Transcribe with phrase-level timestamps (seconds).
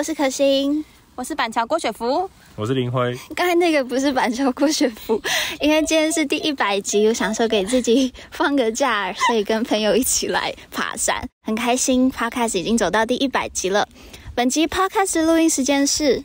[0.00, 0.82] 我是可心，
[1.14, 3.14] 我是板桥郭雪芙，我是林辉。
[3.36, 5.20] 刚才那个不是板桥郭雪芙，
[5.60, 12.10] 因为今天是第一百集，我想说给自己放个假，所以跟朋友一起来爬山，很开心。
[12.10, 13.86] Podcast 已经走到第一百集了。
[14.34, 16.22] 本集 Podcast 录音时间是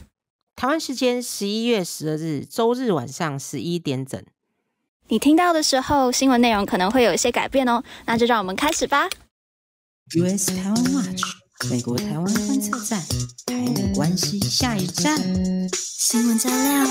[0.55, 4.23] 台湾时间十一月十二日周日晚上十一点整。
[5.09, 7.83] 你听到的时候，新闻内容可能会有一些改变哦。
[8.05, 9.09] 那就让我们开始吧。
[10.15, 11.23] US 台湾 Watch，
[11.63, 13.01] 美国台湾观测站，
[13.45, 15.17] 台美关系下一站。
[15.73, 16.85] 新闻加料，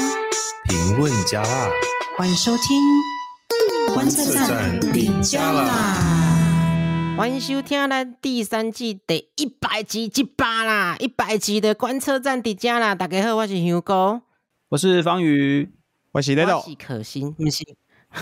[0.64, 1.70] 评论加辣，
[2.16, 7.14] 欢迎收听观测站底加啦。
[7.16, 12.94] 欢迎收听咱第三季第一百集一百啦，一百集的观测站底加啦。
[12.94, 14.22] 大家好，我是香哥，
[14.70, 15.70] 我是方宇，
[16.12, 17.62] 我是雷豆，我是可心，不是。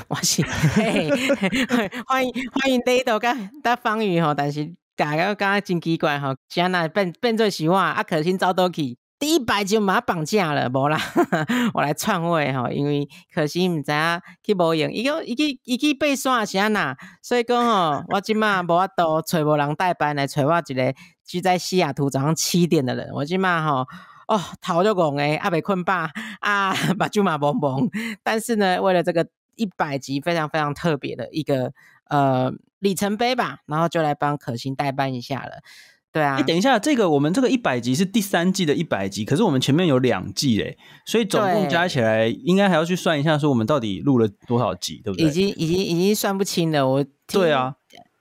[0.09, 10.97] 我是嘿嘿欢迎欢迎雷豆跟大方宇吼，但是大家刚刚真奇怪哈，现在变变做是我啊，可心走倒去第一百集把他绑架了，无啦，
[11.74, 20.95] 我来篡位吼，因为可心唔知啊去无用，伊个伊去伊去爬山是安那，所以讲吼， 我今嘛无法度找无人代班来找我一个
[21.26, 23.85] 居在西雅图早上七点的人，我今嘛吼
[24.29, 26.07] 哦头就戆诶，阿未困饱
[26.43, 27.91] 啊，目睭嘛蒙蒙，
[28.23, 29.26] 但是呢，为了这个。
[29.54, 31.71] 一百集非常非常特别的一个
[32.09, 32.51] 呃
[32.83, 35.63] 里程碑吧，然后就来帮可心代班一下了。
[36.11, 45.27] 对啊，哎，等一下，这个我们这个一百集是第三季的一百集，可是我们前面有两季嘞，所以总共加起来应该还要去算一下，说我们到底录了多少集，对不对？
[45.27, 46.87] 已经已经已经算不清了。
[46.87, 47.77] 我对啊，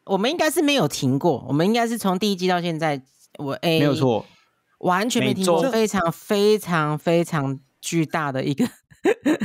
[0.06, 3.02] 我们应该是没有停过，我们应该是从第一季到现在，
[3.40, 4.26] 我哎没有错，
[4.80, 8.66] 完全没停过，非常非常非常巨大的一个。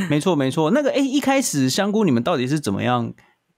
[0.09, 0.71] 没错，没错。
[0.71, 3.13] 那个，哎，一开始香菇，你们到底是怎么样？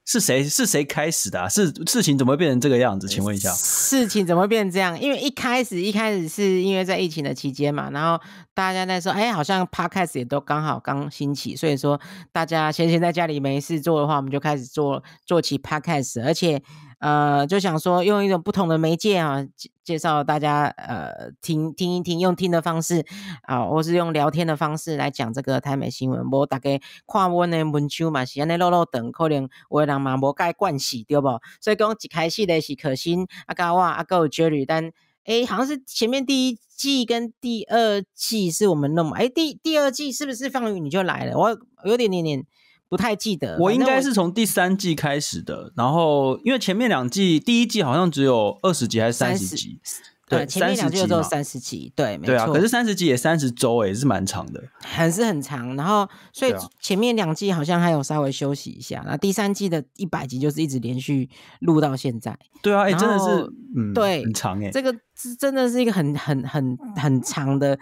[0.08, 1.46] 是谁是谁开始的啊？
[1.46, 3.06] 是事情怎么会变成这个样子？
[3.06, 4.98] 请问一下，事情怎么会变成这样？
[4.98, 8.18] 因为一开始一开始是因为在疫情的期间嘛，然后
[8.54, 12.00] 大家在说，哎，好像 Podcast 也都刚好刚兴起，所以说
[12.32, 16.62] 大家闲闲在家里没事做的话，我们就开始做做起 Podcast，而且。
[16.98, 23.04] 呃，就想说用一种不同的媒介啊，介介绍大家呃听听一听，用听的方式
[23.42, 26.28] 啊，或是用聊天的方式来讲这个台美新闻。
[26.28, 26.70] 无大家
[27.06, 31.28] 看我的文章嘛，是安尼啰啰长，可能有的人嘛无介惯习，对不？
[31.60, 34.90] 所以讲一开始的是可心阿嘎哇阿高 Jerry，但
[35.24, 41.38] 诶好像是前面第一季跟第二季是我们弄嘛，诶第第二季是不是放宇你就来了？
[41.38, 42.44] 我有点点点。
[42.88, 49.80] 不太记得，我应该是从第三季开始的，然后因为前面两季，第一季好像只有二十集还是三十集。
[50.28, 52.34] 对，前面两季只有三十集，对，没错。
[52.34, 55.74] 对啊，可是三十集也三十周，也是蛮长的，还是很长。
[55.74, 61.28] 然后，所以前面两季好像还有稍微休息一下，那第三季的一百集就是一直连续
[61.60, 62.36] 录到现在。
[62.62, 67.78] 对啊，哎，真的是，嗯，对，很长哎，这个是真的是一个很很很很长的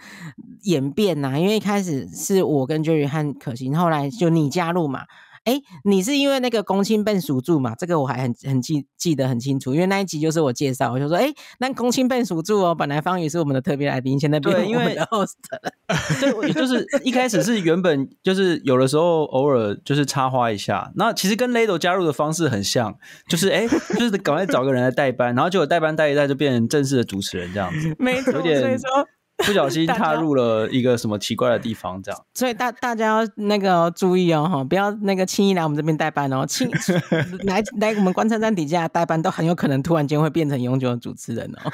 [0.63, 5.01] 演变呐，因为一开始是我跟 Jerry 和可心，后来就你加入嘛。
[5.47, 7.73] 哎，你是因为那个公亲笨属住嘛？
[7.75, 15.71] 这个我还很很记记得很清楚，因为那一集就是我介绍，我就说，哎，那公亲笨属住哦，本来方宇是我们的特别来宾，现在变成我们的 host 了。
[16.19, 22.93] 对，就是一开始是原本就是有的时候偶尔就是插花一下，那其实跟雷豆加入的方式很像，
[23.29, 23.65] 就是哎，
[23.97, 29.07] 就是赶快找个人来代班，然后结果代班代一代就变成正式的主持人这样子，没错，有点所以说。
[29.47, 36.69] 不小心 踏入了一个什么奇怪的地方，这样， 所以大大家要那个、哦、注意哦，哈，不要那个轻易来我们这边代班哦，轻
[37.47, 41.71] 来来我们观测站底下代班都很有可能突然间会变成永久的主持人哦。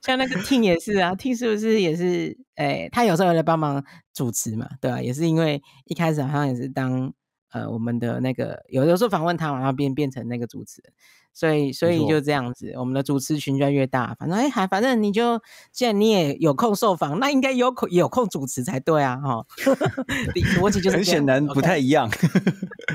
[0.00, 2.36] 像那个 Ting 也是啊，Ting 是不是也是？
[2.56, 3.84] 哎，他有时候有来帮忙
[4.14, 5.02] 主持嘛，对吧、啊？
[5.02, 7.12] 也是因为一开始好像也是当
[7.52, 10.90] 呃我们的那个有有时候访问他，然后变变成那个主持人。
[11.36, 14.16] 所以，所以就这样子，我们的主持群就越大。
[14.18, 15.38] 反正，哎，还反正你就，
[15.70, 19.44] 既然你也有空受访，那应该有空有空主持才对啊，哈。
[20.56, 22.10] 逻辑就是很显然不太一样。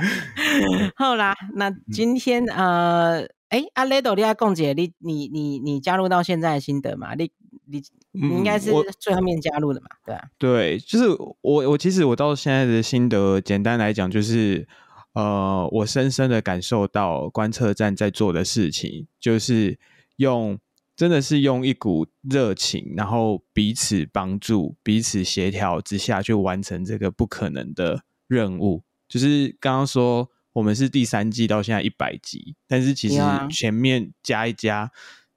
[0.98, 7.14] 好啦，那今天呃，哎，阿雷豆利亚共姐，你你你你加入到现在的心得嘛？
[7.14, 7.30] 你
[7.66, 9.88] 你你应该是最后面加入的嘛？
[10.04, 10.24] 对啊。
[10.40, 11.10] 对，就是
[11.42, 14.68] 我我其实我到现在的心得，简单来讲就是。
[15.14, 19.78] 呃，我深深的感受到观测站在做的事情，就是
[20.16, 20.58] 用
[20.96, 28.84] 真的是用一股热情，然后彼此帮助、彼此协调之下去完成这个不可能的任务。
[29.10, 34.92] 就是刚刚说我们是第三季到现在一百集，但是其实前面加一加，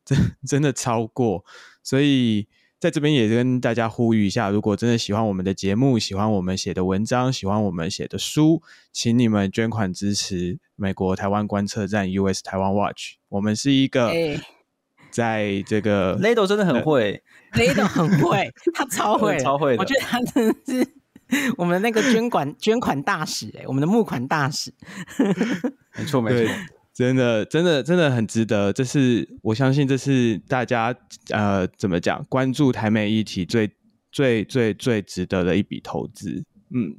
[0.04, 1.44] 真真的超过，
[1.82, 2.46] 所以。
[2.84, 8.60] 在这边也跟大家呼吁一下，如果真的喜欢我们的节目，喜欢我们写的文章，喜欢我们写的书，
[8.92, 13.14] 请你们捐款支持美国台湾观测站 US 台湾 Watch。
[13.30, 14.12] 我们是一个
[15.10, 17.22] 在这个 Lado 真的很会
[17.54, 19.78] ，Lado 很会，他超会， 超会的。
[19.78, 20.86] 我觉得他真的是
[21.56, 24.70] 我们那个捐款捐款大使哎、欸，我们的募款大使。
[25.96, 26.54] 没 错没错，
[26.94, 28.72] 真的真的真的很值得。
[28.72, 30.94] 这是我相信，这是大家
[31.30, 33.68] 呃怎么讲关注台美议题最
[34.12, 36.44] 最最最值得的一笔投资。
[36.70, 36.94] 嗯，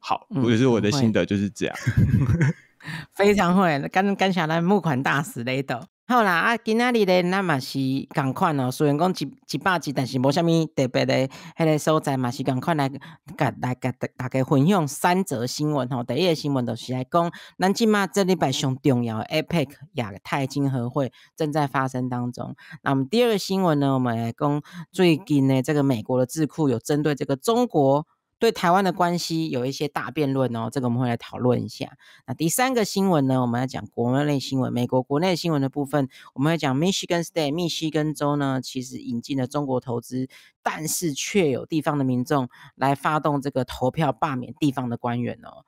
[0.00, 1.76] 好，我就是我的心得就是这样。
[3.12, 5.82] 非常会，感感谢咱募款大使 Lado。
[6.08, 7.80] 好啦，啊，今仔日咧，咱嘛是
[8.14, 8.70] 共款哦。
[8.70, 12.88] 虽然讲一一百集，但是无啥物特别的迄个所在嘛是共款来，
[13.36, 16.04] 甲来甲大家分享三则新闻吼。
[16.04, 22.54] 第一个新闻就是来讲，咱即马这礼拜上重要的 APEC 亚太经合会正在发生当中。
[22.84, 24.62] 那么第二个新闻呢，我们来讲
[24.92, 28.06] 最近呢，这个美国的智库有针对这个中国。
[28.38, 31.96] 对台湾的关系有一些大辩论哦，这个我们会来讨论一下。
[32.26, 40.28] 那第三个新闻呢，我们要讲国内新闻，美国国内新闻的部分，我们会讲 Michigan State 密西根州呢，其实引进了中国投资，
[40.62, 45.64] 但是却有地方的民众来发动这个投票罢免地方的官员哦。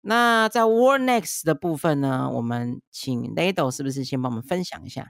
[0.00, 5.08] 那在 War Next 的部分呢，我们请 Lado 是不是先帮我们分享一下？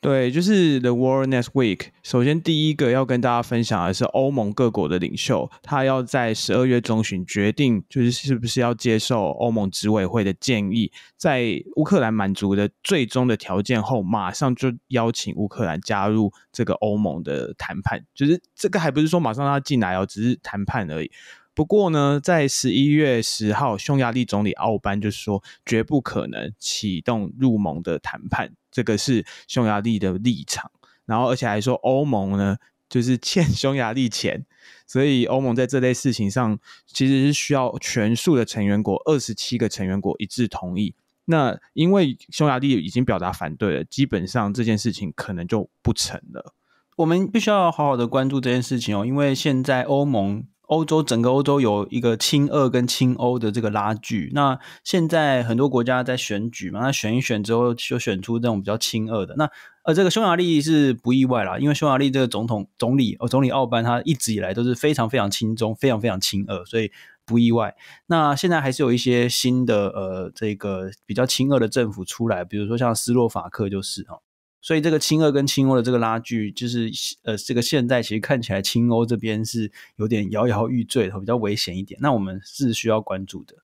[0.00, 1.88] 对，就是 The War Next Week。
[2.04, 18.04] 首先，第一个要跟大家分享的是欧盟各国的领袖，他要在十二月中旬决定，就是是不是要接受欧盟执委会的建议，在乌克兰满足的最终的条件后，马上就邀请乌克兰加入这个欧盟的谈判。
[18.14, 21.10] 就是这个还不是说马上让他进来哦，只是谈判而已。
[21.54, 28.52] 不过呢，在十一月十号，匈牙利总理奥班就说，绝不可能启动入盟的谈判。
[28.78, 30.70] 这个是匈牙利的立场，
[31.04, 32.56] 然后而且还说欧盟呢，
[32.88, 34.46] 就是欠 匈牙利钱，
[34.86, 40.94] 所以欧盟在这类事情上其实是需要全数的成员国，二十七个成员国一致同意。
[41.24, 46.54] 那因为匈牙利已经表达反对了，基本上这件事情可能就不成了。
[46.98, 50.46] 我们必须要好好的关注这件事情哦，因为现在欧盟。
[50.68, 59.50] 欧洲整个欧洲有一个亲俄跟亲欧的这个拉锯，那现在很多国家在选举嘛，那选一选之后就选出这种比较亲俄的，那
[59.84, 66.92] 呃这个匈牙利是不意外啦，因为匈牙利这个总统总理哦总理奥班他一直以来都是非常非常亲中，非常非常亲俄，所以
[67.24, 67.74] 不意外。
[68.06, 74.18] 那现在还是有一些新的呃这个比较亲俄的政府出来，比如说像斯洛伐克就是哈。
[74.60, 76.90] 所以这个亲俄跟青欧的这个拉锯，就是
[77.22, 81.98] 呃，这个现在其实看起来青欧这边是有点摇摇欲坠的，比较危险一点。
[82.02, 83.54] 那我们是需要关注的。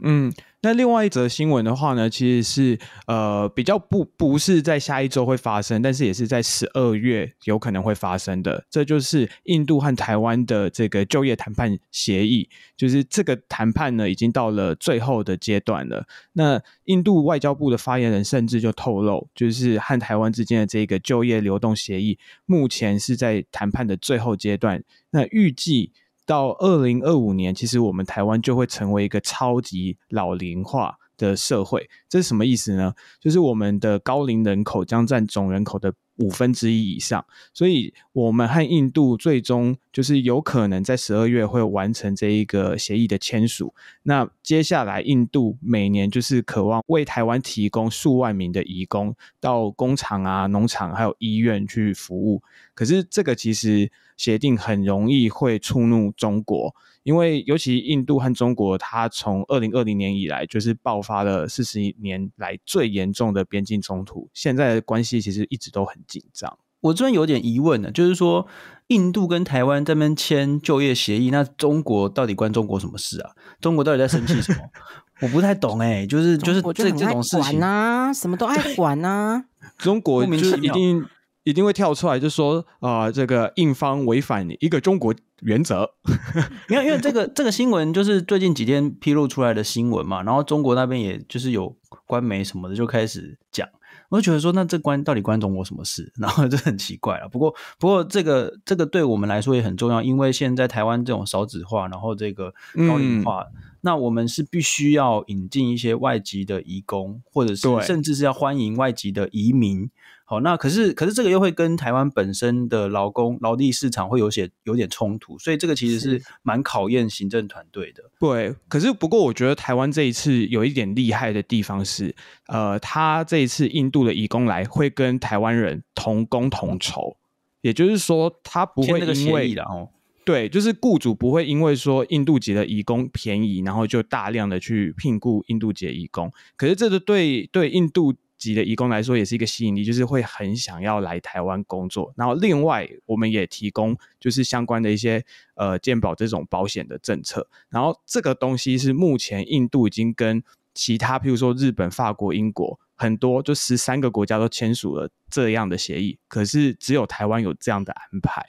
[0.00, 8.64] 嗯，那另外一则新闻的话呢，其实是呃比较不不是在下一周会发生，但是也是在十二月有可能会发生的。
[8.70, 16.06] 这就是印度和台湾的这个就业谈判协议，就是这个谈判呢已经到了最后的阶段了。
[16.32, 24.82] 那印度外交部的发言人甚至就透露，就是和台湾之间的这个就业流动协议，目前是在谈判的最后阶段。
[25.10, 25.92] 那预计。
[26.26, 31.88] 到二零二五年，其实我们台湾就会成为一个超级老龄化的社会。
[32.08, 32.92] 这是什么意思呢？
[33.20, 35.92] 就是我们的高龄人口将占总人口的
[36.22, 37.24] 五分之一以上。
[37.52, 43.74] 所以，我们和印度最终就是有可能在十二月会完成这一个协议的签署。
[44.04, 52.42] 那接下来，印度每年就是渴望为台湾提供数万名的移工到工厂啊、农场还有医院去服务。
[52.74, 53.90] 可是，这个其实。
[54.18, 66.58] 协定很容易会触怒中国，因为尤其印度和中国，它从二零二零年以来就是爆发了四十年来最严重的边境冲突，现在的关系其实一直都很紧张。
[66.80, 68.46] 我这边有点疑问呢，就是说
[68.88, 73.30] 印度跟台湾这边签就业协议，那中国到底关中国什么事啊？
[73.60, 74.58] 中国到底在生气什么？
[75.22, 79.44] 我不太懂哎，就是就是这这种事情啊，什么都爱管啊，
[79.78, 81.04] 中国就是一定。
[81.44, 85.90] 一定会跳出来就说啊、呃，这个印方违反一个中国原则。
[86.68, 93.68] 因为因为这个这个新闻就是最近几天披露出来的新闻嘛，然后中国那边也就是有官媒什么的就开始讲，
[94.08, 96.12] 我就觉得说，那这关到底关中国什么事？
[96.18, 97.28] 然后就很奇怪了。
[97.28, 102.52] 不过不过这个这个对我们来说也很重要，因为现在台湾这种少子化，然后这个
[102.88, 109.90] 高龄化，嗯、那我们是必须要引进一些外籍的移工，或者是甚至是要欢迎外籍的移民。
[110.32, 118.02] 好，那可是可是这个又会跟台湾本身的劳工劳力市场会有些有点冲突，所以这个其实是蛮考验行政团队的。
[118.18, 127.18] 对，可是不过我觉得台湾这一次有一点厉害的地方是，呃，他这一次印度的移工来会跟台湾人同工同酬，
[127.60, 129.90] 也就是说他不会因为哦，
[130.24, 138.14] 对，就是雇主不会因为说印度籍的移工便宜，然后就大量的去聘雇印度籍的移工，可是这个对对印度。
[138.42, 142.12] 籍的移工来说，也是一个吸引力，就是会很想要来台湾工作。
[142.16, 147.46] 然后另外，我们也提供就是相关的一些呃健保这种保险的政策。
[147.68, 150.42] 然后这个东西是目前印度已经跟
[150.74, 158.44] 其他，譬如说日本、法国、英国很多就十三个国家都签署了这样的协议，可是只有台湾有这样的安排。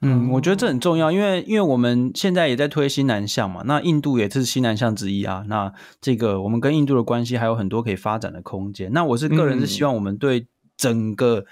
[0.00, 5.44] 嗯，我觉得这很重要，因为因为我们现在也在推新南向嘛，那印度也是西南向之一啊。
[5.48, 8.92] 那这个我们跟印度的关系还有很多可以发展的空间。
[8.92, 11.44] 那我是个人是希望我们对整个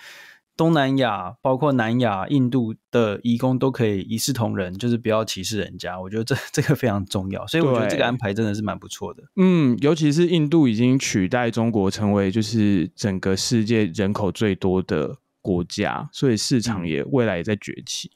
[0.56, 6.00] 东南亚，嗯、包括南亚、印度的移工都可以一视同仁，就是不要歧视人家。
[6.00, 9.24] 我觉得这 这个非常重要，所以我觉得这个安排真的是蛮不错的。
[9.34, 18.12] 嗯，尤其是印度已经取代中国成为就是整个世界人口最多的国家，所以市场也未来也在崛起。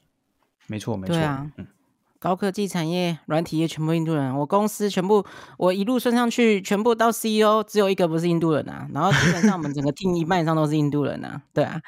[0.71, 1.13] 没错，没错。
[1.13, 1.67] 对啊，嗯、
[2.17, 4.33] 高科技产业、软体业全部印度人。
[4.37, 5.25] 我公司全部，
[5.57, 8.87] 我一路升上去，全部到 CEO，只有一个不是印度人啊。
[8.93, 11.41] 然后基本上我们整个 team 一半以上都是印度人啊。
[11.53, 11.81] 对啊，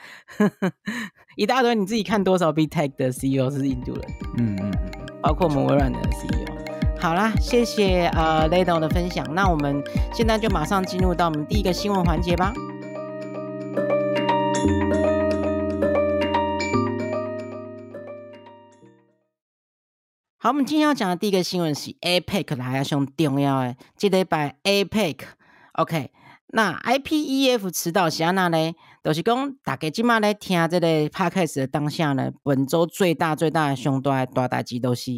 [1.38, 4.04] 一大堆，你自己看多少 Big Tech 的 CEO 是印度人？
[4.38, 6.54] 嗯嗯嗯，包括我们微软的 CEO。
[7.00, 9.26] 好啦，谢谢呃 Lado 的分享。
[9.34, 9.82] 那我们
[10.14, 12.54] 现在就马上进入到我们第一个新闻环节吧。
[20.44, 26.12] 好，我们今天要讲的第一个新闻是 APEC 来啊，上重要诶，记得把 APEC，OK，
[26.48, 28.74] 那 IPEF 迟到是安那呢？
[29.02, 35.12] 就是讲大家今麦来听这个 Podcast 的当下呢，本周最大最大的上大大代志都是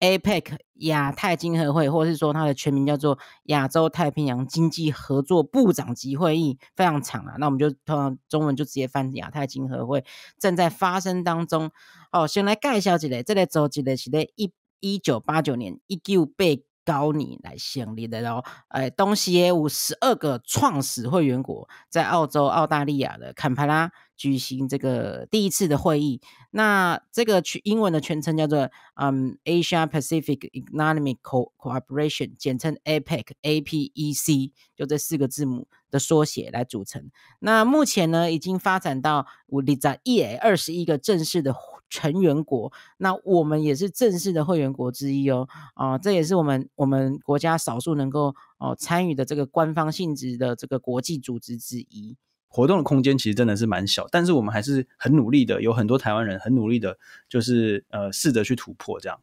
[0.00, 7.36] APEC 亚太经合会，或者是说它的全名叫做亚洲太平洋经济合作部长级会议，非常长啊。
[7.38, 10.04] 那我们就通常中文就直接翻亚太经合会
[10.40, 11.70] 正在发生当中。
[12.10, 14.52] 哦，先来介绍一下，这个组织的是在一。
[14.82, 16.44] 一九八九年，一九八
[16.84, 18.44] 九年来成立的咯。
[18.70, 26.20] 诶，东西也有十二个创始会员国，在澳洲、澳大利亚的坎培拉举行这个第一次的会议。
[26.50, 37.10] 那这个全英文的全称叫做嗯 Asia Pacific Economic Cooperation，简称 APEC，A-P-E-C，就这四个字母的缩写来组成。
[37.38, 41.54] 那目前呢，已经发展到五里在一二十一个正式的。
[41.92, 52.16] 成员国，那我们也是正式的会员国之一哦，啊、呃，这也是我们我们国家少数能够哦、呃、参与的这个官方性质的这个国际组织之一。
[52.48, 56.96] 活动的空间其实真的是蛮小，但是我们还是很努力的，有很多台湾人很努力的，
[57.28, 59.20] 就是呃试着去突破这样。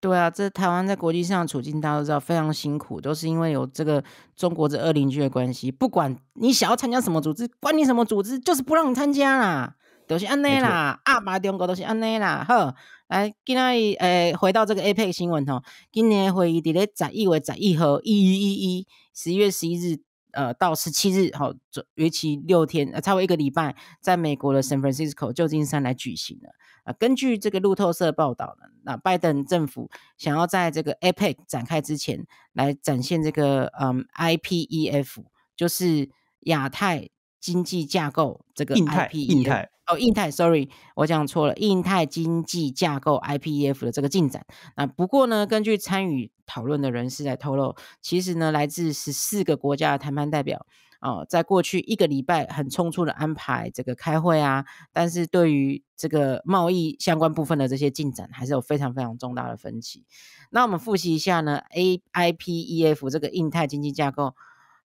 [0.00, 4.02] 对啊，这台湾在国际上的处境大家都知道非常辛苦，都是因为有这个
[4.36, 5.70] 中国这二邻居的关系。
[5.70, 9.76] 不管你想要参加什么组织，管你什么组织，就是不让你参加啦。
[10.06, 12.44] 都是安内啦，阿爸中国都是安内啦。
[12.46, 12.74] 好，
[13.08, 20.00] 来今仔日诶，回到这个 APEC 新闻吼，今年会议伫咧十一月十一号，一一一一，十一月十一日，
[20.32, 21.52] 呃，到十七日，好，
[21.94, 26.50] 为期六天，呃，差不多一个礼拜，在美国的 San Francisco 旧金山来举行了。
[26.84, 35.24] 啊、呃，根据这个路透社报道呢，那拜登政府想要在这个 APEC 展开之前，来展现这个嗯 IPEF，
[35.56, 37.08] 就是亚太
[37.44, 39.68] 经济架构这个 IPEF 印太。
[39.86, 44.46] 哦，印太，sorry，我讲错了，印太经济架构 IPEF 的这个进展。
[44.78, 50.64] 那不过呢，根据参与讨论的人士来透露，其实呢，来自十四个国家的谈判代表，
[51.02, 60.06] 哦，在过去一个礼拜很匆促的安排这个开会啊，但是对于这个贸易相关部分的这些进展，还是有非常非常重大的分歧。
[60.48, 64.34] 那我们复习一下呢，A IPEF 这个印太经济架构，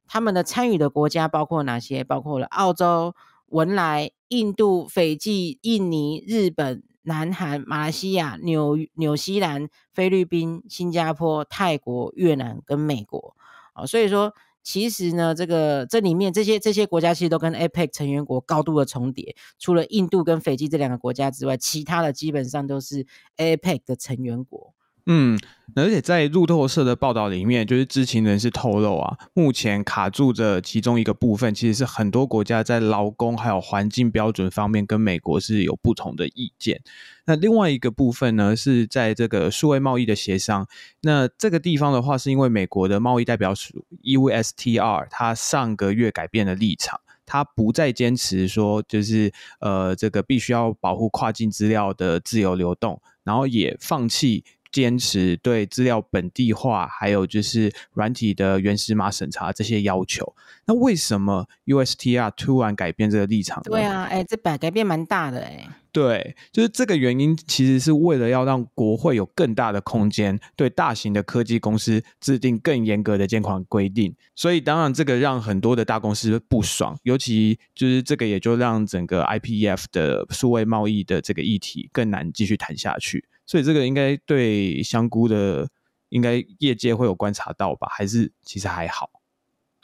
[0.09, 2.03] 他们的参与的国家包括哪些？
[2.03, 3.15] 包括了澳洲。
[3.51, 13.35] 文莱、印度、斐济、印尼、日本、南韩、马来西亚、纽纽西兰、菲律宾、新加坡、泰国、越南跟美国，
[13.73, 24.75] 啊，所以说其实呢，这个这里面这些这些国家其实都跟 APEC 成员国高度的重叠，除了印度跟斐济这两个国家之外，其他的基本上都是 APEC 的成员国。
[25.11, 25.39] 嗯，
[25.75, 36.79] 而且在路透社的报道里面，就是知情人士透露啊，目前卡住的其中一个部分，其实是很多国家在劳工还有环境标准方面跟美国是有不同的意见。
[37.25, 40.67] 那另外一个部分呢，是在这个数位贸易的协商。
[41.01, 54.43] 那这个地方的话，是因为美国的贸易代表署 USTR，他上个月改变了立场，他不再坚持说就是呃这个必须要保护跨境资料的自由流动，然后也放弃。
[54.71, 60.35] 坚持对资料本地化，还有就是软体的原始码审查这些要求。
[60.65, 63.61] 那为什么 USTR 突然改变这个立场？
[63.63, 65.69] 对啊，哎、欸，这改改变蛮大的哎、欸。
[65.91, 74.15] 对，就是这个原因，其实是为了要让国会有更大的空间，对大型的科技公司制定更严格的监管规定。
[74.35, 83.25] 所以，当然这个让很多的大公司不爽，尤其就是这个也就让整个 IPEF 的数位贸易的这个议题更难继续谈下去。
[83.50, 85.68] 所以，这个应该对香菇的
[86.10, 87.88] 应该业界会有观察到吧？
[87.89, 89.10] 还是其实还好？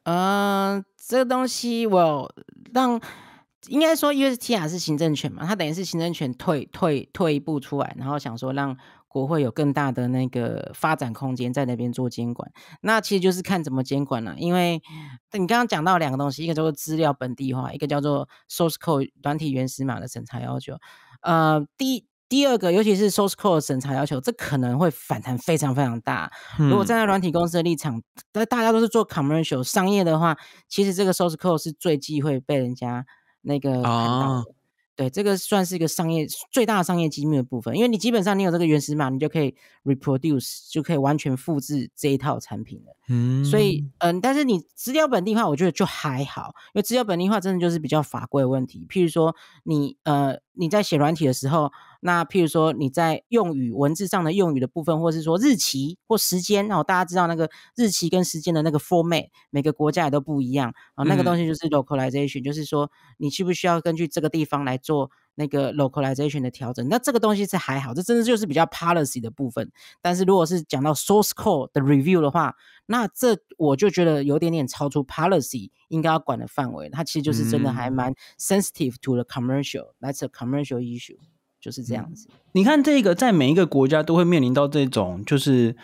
[0.04, 2.36] 嗯、呃，这个东西我
[2.72, 3.02] 让。
[3.68, 12.52] 应该说，USTR 是行政权嘛，它等于是行政权退退退一步出来，然后想说让国会有更大的那个发展空间在那边做监管。
[12.82, 14.80] 那其实就是看怎么监管了、因为
[15.32, 20.78] 你刚刚讲到两个东西，一个叫做资料本地化，一个叫做 Source Code 软体原始码的审查要求。
[21.22, 26.32] 呃，第一第二个，尤其是 Source Code 审查要求，这可能会反弹非常非常大。
[26.60, 28.02] 嗯、如果站在软体公司的立场，
[28.32, 30.36] 但大家都是做 commercial 商业的话，
[30.68, 33.06] 其实这个 Source Code 是最忌讳被人家。
[33.48, 34.44] 那个啊，
[34.96, 39.54] 对，这个算是一个商业最大的商业机密的部分，因为你基本上你有这个原始码，你就可以
[39.84, 42.98] reproduce，就可以完全复制这一套产品了。
[43.08, 51.72] 嗯，所以嗯，但是你资料本地化，我觉得就还好，因为资料本地化真的就是比较法规的问题，譬如说你呃你在写软体的时候。
[52.06, 61.04] 那譬如说你在用语文字上的用语的部分，或是说日期或时间，然后大家知道那个日期跟时间的那个 format，每个国家也都不一样啊。
[61.06, 66.88] 那个东西就是 localization，、嗯、就是说你需不需要根据这个地方来做那个 localization 的调整？
[66.88, 69.72] 那这个东西是还好，这真的就是比较 policy 的部分。
[70.00, 72.54] 但是如果是讲到 source code 的 review 的话，
[72.86, 76.88] 那这我就觉得有点点超出 policy 应该要管的范围。
[76.92, 81.18] 它其实就是真的还蛮 sensitive to the commercial，that's、嗯、a commercial issue。
[81.66, 82.28] 就是这样子。
[82.52, 85.76] 你看，这个在每一个国家都会面临到这种，就是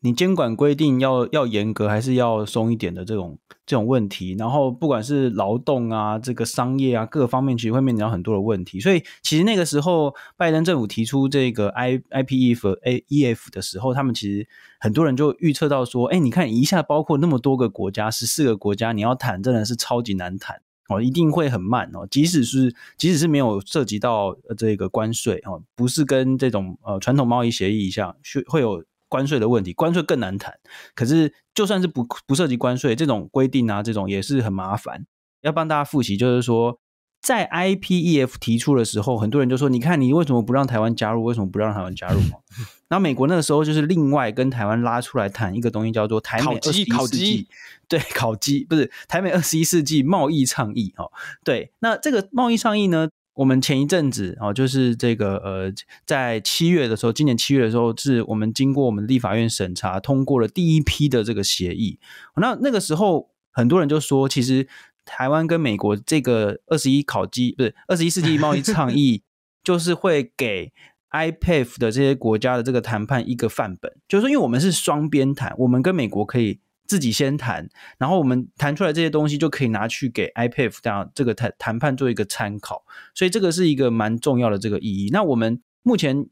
[0.00, 4.34] 你监管规定要要严格，还是要松一点的这种这种问题。
[4.36, 8.80] 然后，不管是劳动啊，这个商业啊，各个方面其实会面临到很多的问题。
[8.80, 14.48] 所以，其实那个时候拜登政府提出这个 I IPEF A EF 的时候，他们其实
[14.80, 20.62] 很多人就预测到说，哎，你看一下，包括那么多个国家，十四个国家，你要谈真的是超级难谈。
[20.88, 22.06] 哦，一定会很慢哦。
[22.10, 30.58] 即使是即使是没有涉及到这个关税哦，不是跟这种呃传统贸易协议一样，会有关税的问题，关税更难谈。
[30.94, 35.06] 可是就算是不不涉及关税这种规定啊，这种也是很麻烦。
[35.40, 36.81] 要帮大家复习，就是说。
[37.22, 41.22] 在 IPEF 提出的时候，很多人就说：“你看，你为什么不让台湾加入？
[41.22, 42.20] 为什么不让台湾加入？”
[42.90, 47.46] 然后美国那个时候就是另外跟台湾拉出来谈一个东西，叫做台美二十一世纪，
[47.86, 51.08] 对，烤鸡不是台美二十一世纪贸易倡议哈。
[51.44, 55.72] 对，那这个贸易倡议呢，我们前一阵子哦，就是这个呃，
[56.04, 62.00] 在七月的时候，今年七月的时候，是我们经过我们立法院审查通过了第一批的这个协议。
[62.36, 64.66] 那那个时候，很多人就说，其实。
[65.04, 69.22] 台湾跟美国这个二十一烤鸡不是二十一世纪贸易倡议，
[69.62, 70.72] 就是会给
[71.10, 82.84] IPEF 的这些国家的这个谈判一个范本，就是说，因为我们是双边谈，我们跟美国可以自己先谈，然后我们谈出来这些东西就可以拿去给 IPEF 这样这个谈谈判做一个参考，
[83.14, 85.10] 所以这个是一个蛮重要的这个意义。
[85.12, 86.26] 那我们目前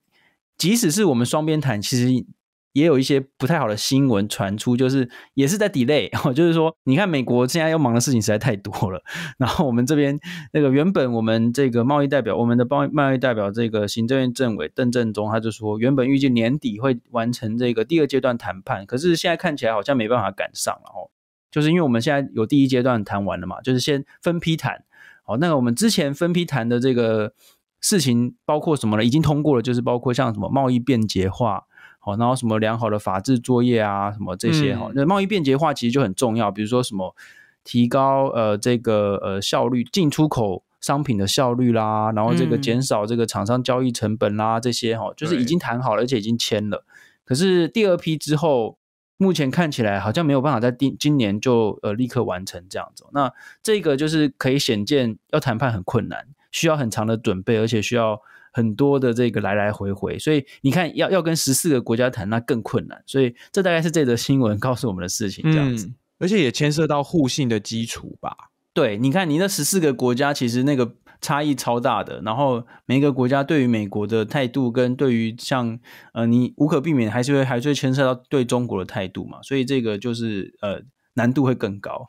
[0.57, 2.25] 即使是我们双边谈，其实。
[2.73, 9.03] 也有一些不太好的新闻传出，就是也是在 delay， 就是说，你看美国现在要忙的事情实在太多了，
[9.39, 10.19] 然后我们这边
[10.53, 21.11] 那个原本我们这个贸易代表，我们的贸贸易代表这个行政院政委邓正中他就说，原本预计年底会完成这个第二阶段谈判，可是现在看起来好像没办法赶上了哦，
[21.51, 24.85] 就是因为我们现在有第一阶段谈完了嘛，就是先分批谈，
[25.25, 27.33] 好，那个我们之前分批谈的这个
[27.81, 29.05] 事情包括什么呢？
[29.05, 31.65] 已经通过了，就是包括像什么贸易便捷化。
[32.03, 36.51] 好，然后什么良好的法制作业啊，什么这些哈，那贸易便捷化其实就很重要。
[36.51, 37.15] 比如说什么
[37.63, 46.87] 提高呃这个呃效率，进出口商品的效率啦，然后这个减少这个厂商交易成本啦，这些哈，就是已经谈好了，而且已经签了。
[47.27, 48.79] 可是第二批之后，
[49.19, 53.05] 目前看起来好像没有办法在今今年就呃立刻完成这样子。
[53.13, 53.31] 那
[53.63, 58.23] 这个就是可以显见要谈判很困难，需要很长的准备，而且需要。
[58.53, 63.03] 很多的这个来来回回，所以你看要要跟十四个国家谈，那更困难。
[63.07, 68.37] 所以这大概是这则新闻告诉我们的事情，这样子，嗯、而且也牵涉到互信的基础吧。
[68.73, 75.79] 对，你看你那十四个国家其实那个差异超大的，然后每一个国家对于美国的态度，跟对于像
[76.15, 80.81] 呃你无可避免还是会还是会牵涉到对中国的态度嘛，所以这个就是呃
[81.15, 82.07] 难度会更高。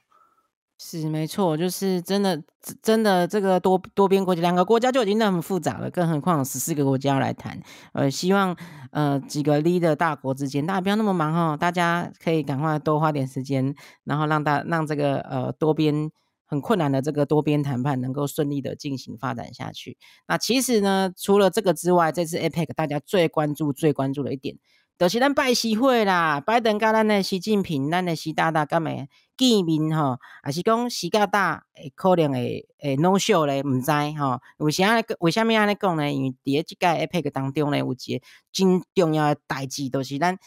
[0.84, 2.41] 是没错，就是真的，
[2.82, 7.62] 真的这个多多边国家，两个国家就已经那么复杂了，更何况十四个国家来谈。
[7.94, 8.58] 呃，希望
[8.89, 16.10] 呃几个 leader 大国之间，大家不要那么忙哈，大家可以赶快多花点时间，然后让大让这个呃多边
[16.48, 19.98] 很困难的这个多边谈判能够顺利的进行发展下去。
[20.28, 24.58] 那其实呢，除了这个之外，这次 APEC 大家最关注、最关注的一点，
[24.98, 29.08] 就是咱拜习会啦，拜登跟咱的习近平、咱的习大大干咩
[29.41, 31.63] 见面吼，也是讲时间大
[31.95, 34.39] 可能会会 no show 咧，毋知吼。
[34.58, 36.13] 为啥为虾米安尼讲咧？
[36.13, 40.38] 因为伫咧即届 APEC 当中咧，有一个真重要诶代志，就是咱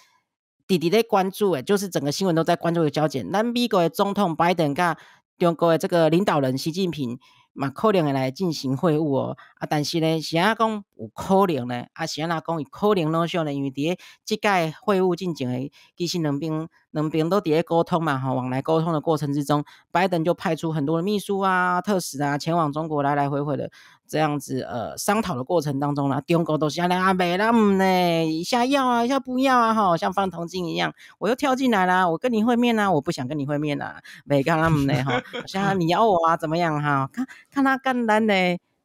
[0.69, 3.29] 直直咧关注诶，就是整个新闻都在关注诶焦点。
[3.33, 4.97] 咱美国诶总统拜登甲
[5.39, 7.19] 中国诶这个领导人习近平
[7.55, 9.37] 嘛，可能会来进行会晤哦。
[9.57, 13.27] 啊，但是呢，是安讲有可能呢，啊是安那讲有可能呢？
[13.27, 13.53] 像呢？
[13.53, 23.71] 因为伫咧即届会晤进行诶，其实两边两边都伫咧沟通嘛，吼，往来沟通的过程之中，拜登就派出很多的秘书啊、特使啊，前往中国来来回回的。
[24.07, 37.09] 这样子呃商讨的过程当中呢，中国都是啊，没啦唔呢，一下要啊，一下不要啊，哈，像放铜镜一样，我又跳进来啦，我跟你会面啊，我不想跟你会面啊，没干啦唔呢哈，像你咬我啊，怎么样哈？
[37.13, 38.35] 看看他干单呢，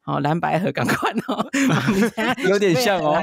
[0.02, 1.46] 好蓝白合赶快哦，
[2.48, 3.22] 有点像哦，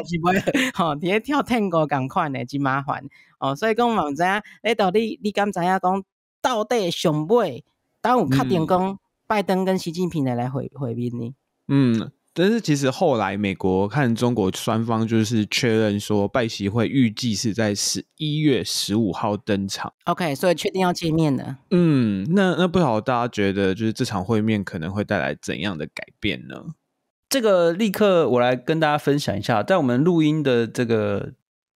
[0.75, 3.03] 好，直接跳探戈赶快呢，真麻烦
[3.39, 6.05] 哦，所以讲嘛唔知啊，诶，到底你敢知影讲
[6.43, 7.65] 到底上尾
[8.01, 11.35] 当有确定讲拜登跟习近平来来会会面呢？
[11.69, 19.93] 嗯，但是其实后来美国看中国双方就是确认说，拜习会预计是在十一月十五号登场。
[20.05, 21.59] OK，所以确定要见面了。
[21.71, 26.75] 嗯，那那不晓得大家觉得，就是这场会面可能会带来怎样的改变呢？
[27.29, 31.33] 这个立刻我来跟大家分享一下，在我们录音的这个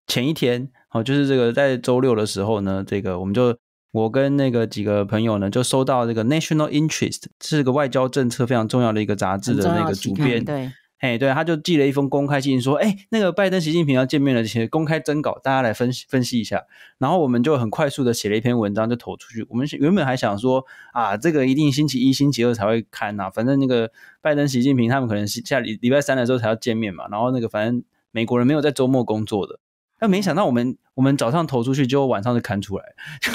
[0.06, 3.56] 前一天，好，就是这个在周六的时候呢，这个我们就。
[3.92, 16.62] 我跟那个几个朋友呢，就收到这个 National Interest，是个外交政策非常重要的一个杂志的那个主编，对，哎，对，他就寄了一封公开信，说，哎，那个拜登、习近平要见面了，请公开征稿，大家来分析分析一下。
[16.98, 19.44] 然后我们就很快速的写了一篇文章，就投出去。
[19.48, 27.08] 我们原本还想说，啊，这个一定星期一、星期二才会刊呐，反正那个拜登、习近平他们可能下礼礼拜三的时候才要见面嘛。
[27.10, 29.58] 然后那个反正美国人没有在周末工作的。
[30.00, 32.84] 但没想到我们我们早上投出去，就晚上就刊出来，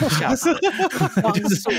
[0.09, 0.59] 吓死了，
[1.31, 1.69] 就是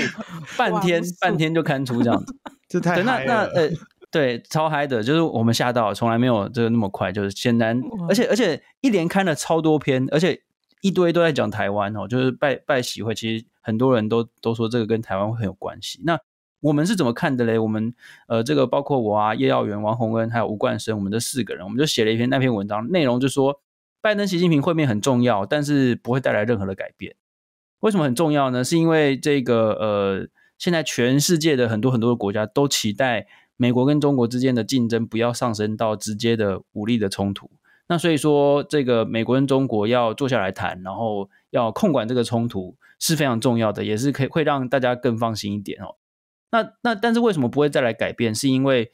[0.57, 2.33] 半天半天就刊出这样子，
[2.69, 3.69] 这太那那呃
[4.09, 10.41] 对超嗨的，就是我们吓到，从来没有这个那么快，就是显然，而且而且一连刊了超多篇，而且
[10.81, 15.99] 一堆都在讲台湾哦，就是拜拜喜会，其实很多人都都说这个跟台湾会很有关系。
[16.05, 16.17] 那
[16.61, 17.59] 我们是怎么看的嘞？
[17.59, 17.93] 我们
[18.27, 23.59] 呃这个包括我啊叶耀元、王洪恩还有吴冠生，我们这四个人，我们就写了一篇那篇文章，内容就说。
[24.07, 27.13] 拜登、习近平会面很重要，但是不会带来任何的改变。
[27.81, 28.63] 为什么很重要呢？
[28.63, 37.51] 是因为这个呃，现在全世界的很多很多的国家都期待美国跟中国之间的竞争不要上升到直接的武力的冲突。
[37.89, 45.97] 那所以说，这个美国跟中国要坐下来谈，然后要控管这个冲突是非常重要的，也是可以会让大家更放心一点哦。
[46.51, 48.33] 那那但是为什么不会再来改变？
[48.33, 48.93] 是因为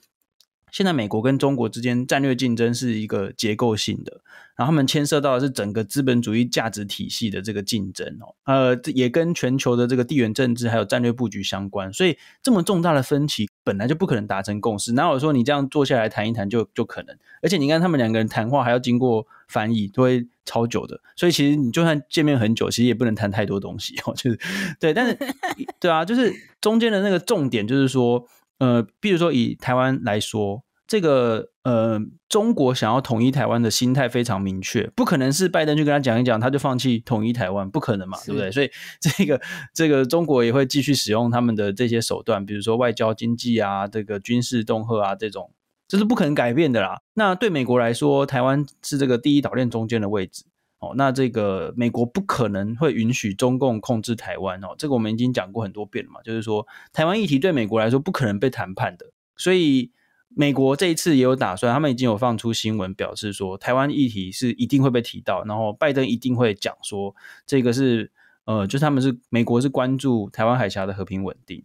[0.73, 4.21] 现在美国跟中国之间战略竞争是一个结构性的，
[4.55, 17.15] 然后他们牵涉到的是整个资本主义价值体系的这个竞争哦，呃，也跟全球的这个地缘政治还有战略布局相关，所以这么重大的分歧本来就不可能达成共识，哪有说你这样坐下来谈一谈就就可能？
[17.43, 24.39] 而且你看他们两个人谈话还要经过翻译，都会超久的，所以其实你就算见面很久，其实也不能谈太多东西哦，就是
[24.79, 25.15] 对，但是
[25.79, 28.27] 对啊，就是中间的那个重点就是说。
[28.63, 31.99] 呃，比如说以台湾来说，这个呃，
[32.30, 38.49] 中国想要统一台湾的心态非常明确，不可能是拜登去跟他讲一讲，他就放弃统一台湾，不可能嘛，对不对？
[38.52, 38.69] 所以
[39.02, 39.41] 这个
[39.73, 45.52] 这个中国也会继续使用他们的这些手段，比如说外交、经济啊，这个军事恫吓啊，这种
[45.88, 47.02] 这是不可能改变的啦。
[47.15, 50.45] 那对美国来说，台湾是这个第一岛链中间的位置。
[50.83, 59.05] 哦，那这个美国不可能会允许中共控制台湾哦，这个我们已经讲过很多遍了嘛，就是说台湾议题对美国来说不可能被谈判的，
[59.37, 59.91] 所以
[60.27, 67.15] 美国这一次也有打算，他们已经有放出新闻表示说台湾议题是一定会被提到，然后拜登一定会讲说
[67.45, 68.11] 这个是
[68.45, 71.63] 呃，就是他们是美国是关注台湾海峡的和平稳定。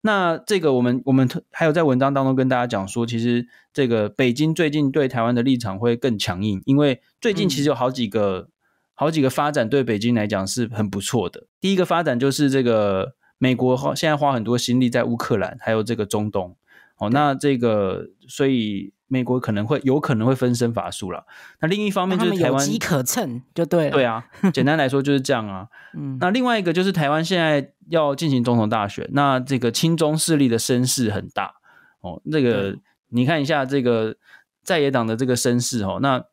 [0.00, 8.48] 那这个我们我们还有在文章当中跟大家讲说，其实这个北京最近对台湾的立场会更强硬，因为最近其实有好几个、嗯、
[8.94, 11.46] 好几个发展对北京来讲是很不错的。
[11.60, 16.56] 第一个发展就是这个美国花现在花很多心力在乌克兰还有这个中东，
[16.98, 18.92] 哦，那这个所以。
[19.08, 21.24] 美国可能会有可能会分身乏术了。
[21.60, 23.90] 那另一方面就是台湾有机可乘，就对。
[23.90, 25.66] 对啊， 简单来说就是这样啊。
[25.94, 31.54] 嗯，那另外一个就是台湾现在要进行总统大选，那这个亲中势力的声势很大
[32.00, 32.22] 哦。
[32.30, 32.76] 这个
[33.08, 34.16] 你看一下这个
[34.62, 35.98] 在野党的这个声势哦。
[36.00, 36.24] 那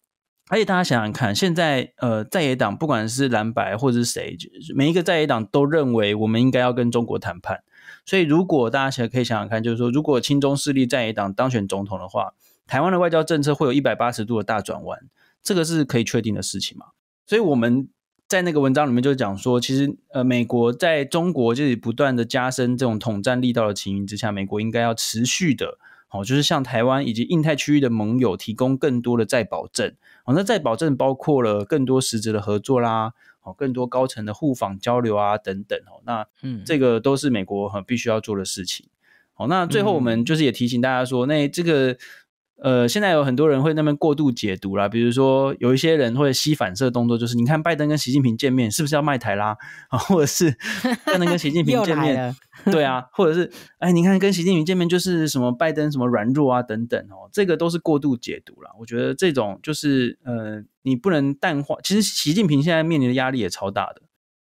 [0.50, 4.38] 而且大家想想看，现在呃在野党不管是蓝白或者是谁，
[4.76, 7.64] 每一个在野党都认为我们应该要跟中国谈判。
[8.06, 12.34] 所以如果大家现在可以想想看，就是说，如果亲中势力在野党当选总统的话，
[12.68, 15.00] 台湾的外交政策会有一百八十度的大转弯，
[15.44, 16.88] 这个是可以确定的事情嘛？
[17.28, 17.88] 所以我们
[18.28, 25.78] 在那个文章里面就讲说，其实呃，美国在中国就是不断的加深这种统战力道的情形之下，美国应该要持续的。
[26.10, 29.94] 哦，就是向台湾以及印太区域的盟友提供更多的再保证。
[30.24, 35.78] 哦，那再保证包括了更多实质的合作啦，哦，更多高层的互访交流啊等等。
[35.80, 38.88] 哦，那嗯，这个都是美国很必须要做的事情。
[39.34, 41.98] 好，那最后我们就是也提醒大家说，那这个。
[42.58, 49.58] 呃，现在有很多人会那边过度解读啦，比如说有一些人会吸反射动作，就是你看拜登跟习近平见面是不是要卖台啦？
[49.90, 50.56] 啊，或者是
[51.06, 52.34] 拜登跟习近平见面，
[52.72, 58.72] 对啊，或者是哎，你看跟习近平见面就是什么拜登什么软弱啊等等哦，这个都是过度解读啦。
[58.80, 61.76] 我觉得这种就是呃，你不能淡化。
[61.84, 64.02] 其实习近平现在面临的压力也超大的，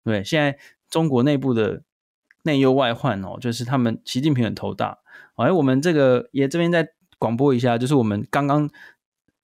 [0.03, 0.57] 对，现在
[0.91, 1.81] 中国内部的
[2.43, 4.99] 内忧外患哦，就是他们习近平很头大。
[5.37, 6.89] 哎，我们这个也这边在。
[7.17, 8.69] 广播一下，就是我们刚刚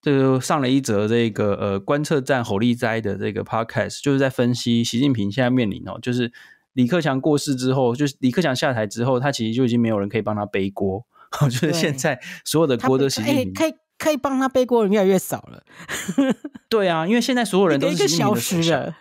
[0.02, 6.32] 就上了一则这个呃观测站火力斋的这个 podcast，就是在分析习近平现在面临哦，就是
[6.74, 11.06] 李克强过世之后，就是李克强下台之后，他其实就已经没有人可以帮他背锅，
[11.50, 15.64] 就是现在所有的锅都习近平，可以可以帮他背锅的人越来越少了。
[16.70, 18.98] 对啊，因为现在所有人都是习近平的手下。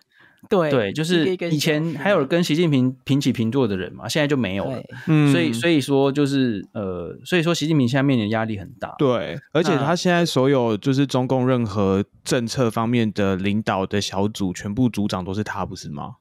[0.49, 4.83] 对对，就是以前还有跟习近平平起平坐的人嘛，现在就没有了。
[5.07, 8.95] 嗯，所以所以说就是呃，所以说习近平现在面临的压力很大。
[8.99, 16.15] 对，而且他现在所有就是中共任何政策方面的领导的小组，全部组长都是他，不是吗？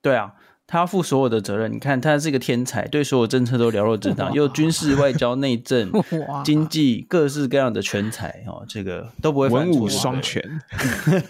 [0.00, 0.34] 对啊，
[0.66, 1.72] 他要负所有的责任。
[1.72, 5.90] 你看，他是一个天才，对所有政策都了若指掌，又军事、外交、内政、
[6.44, 10.42] 经济各式各样的全才哦，这个都不会文武双全。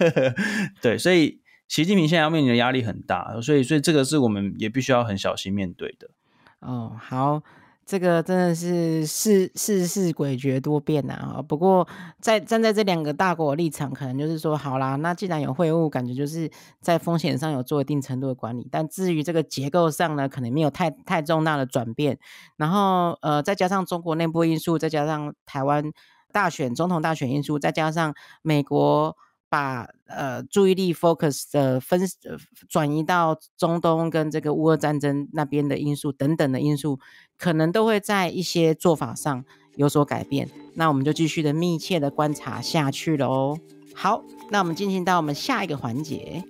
[0.83, 1.41] 对，所以。
[1.69, 6.09] 习近平现在要面临的压力很大，所以，所以这个是我们也必须要很小心面对的。
[6.61, 7.43] 哦，好，
[7.85, 11.43] 这个真的是世世事诡谲多变呐啊！
[11.43, 11.87] 不过，
[12.21, 16.51] 在站在这两个大国的立场，可能就是说，好啦，那既然有会晤，感觉就是
[16.81, 22.19] 在风险上有做一定程度的管理，但至于这个结构上呢，可能没有太太重大的转变。
[22.57, 25.93] 然后，呃，再加上中国内部因素，再加上台湾
[26.33, 29.17] 大选、总统大选因素，再加上美国。
[29.49, 32.37] 把呃注意力 focus 的分呃
[32.69, 36.99] 转移到中东跟这个乌俄战争那边的因素等等的因素，
[37.37, 39.45] 可能都会在一些做法上
[39.77, 40.49] 有所改变。
[40.75, 43.57] 那我们就继续的密切的观察下去喽。
[43.95, 46.45] 好，那我们进行到我们下一个环节。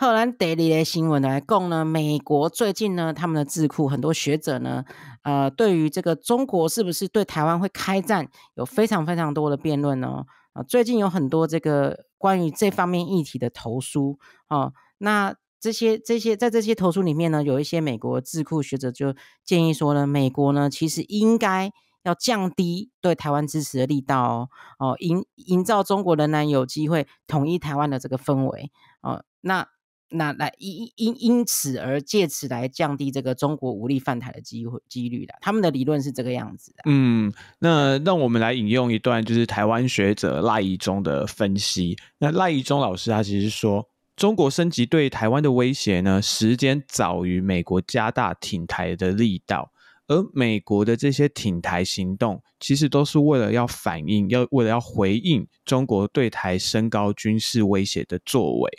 [0.00, 4.82] 荷兰德里的新闻来讲呢，美国最近呢，他们的智库很多学者呢，
[5.24, 10.24] 呃，对于这个中国是不是对台湾会开战，有非常非常多的辩论呢。
[10.54, 21.70] 啊，最近有很多这个关于这方面议题的投书啊，那这些这些在这些投书里面呢，有一些美国智库学者就建议说呢，美国呢其实应该
[22.04, 29.68] 要降低对台湾支持的力道哦，哦，营营造中国仍然有机会统一台湾的这个氛围哦，那。
[30.10, 36.82] 那来因因因此而借此来降低这个中国武力犯台的机会几率的，他们的理论是这个样子的。
[36.86, 41.96] 嗯，那让我们来引用一段就是台湾学者赖宜中的分析。
[42.18, 49.70] 那赖宜中老师他其实说，中国升级对台湾的威胁呢，时间早于美国加大挺台的力道，
[50.08, 58.70] 而美国的这些挺台行动，其实都是为了要反应，要为了要回应中国对台升高军事威胁的作为。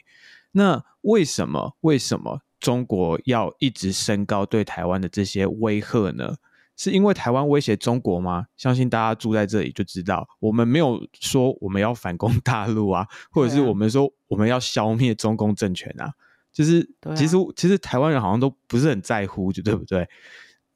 [0.51, 1.75] 那为什么？
[1.81, 6.35] 为什么中国要一直升高对台湾的这些威吓呢？
[6.77, 8.47] 是因为台湾威胁中国吗？
[8.57, 16.13] 相信大家住在这里就知道，我们没有说我们要反攻 大陆啊，或者是我们说我们要消灭中共政权啊。
[16.51, 20.07] 就是其实、啊、其实台湾人好像都不是很在乎，就对不对？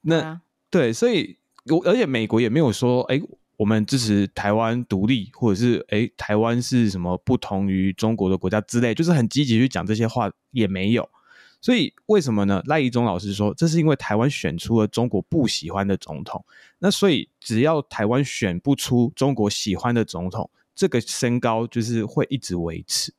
[0.02, 3.22] 那对，所以我而且美国也没有说，哎。
[3.58, 11.10] 我们支持台湾独立，或者是诶，台湾是什么不同于中国的国家之类，就是很积极去讲这些话也没有。
[11.62, 12.62] 所以为什么呢？
[12.66, 16.46] 赖宜中老师说，这是因为台湾选出了中国不喜欢的总统。
[16.80, 23.12] 那所以只要台湾选不出中国喜欢的总统，这个升高就是会一直维持。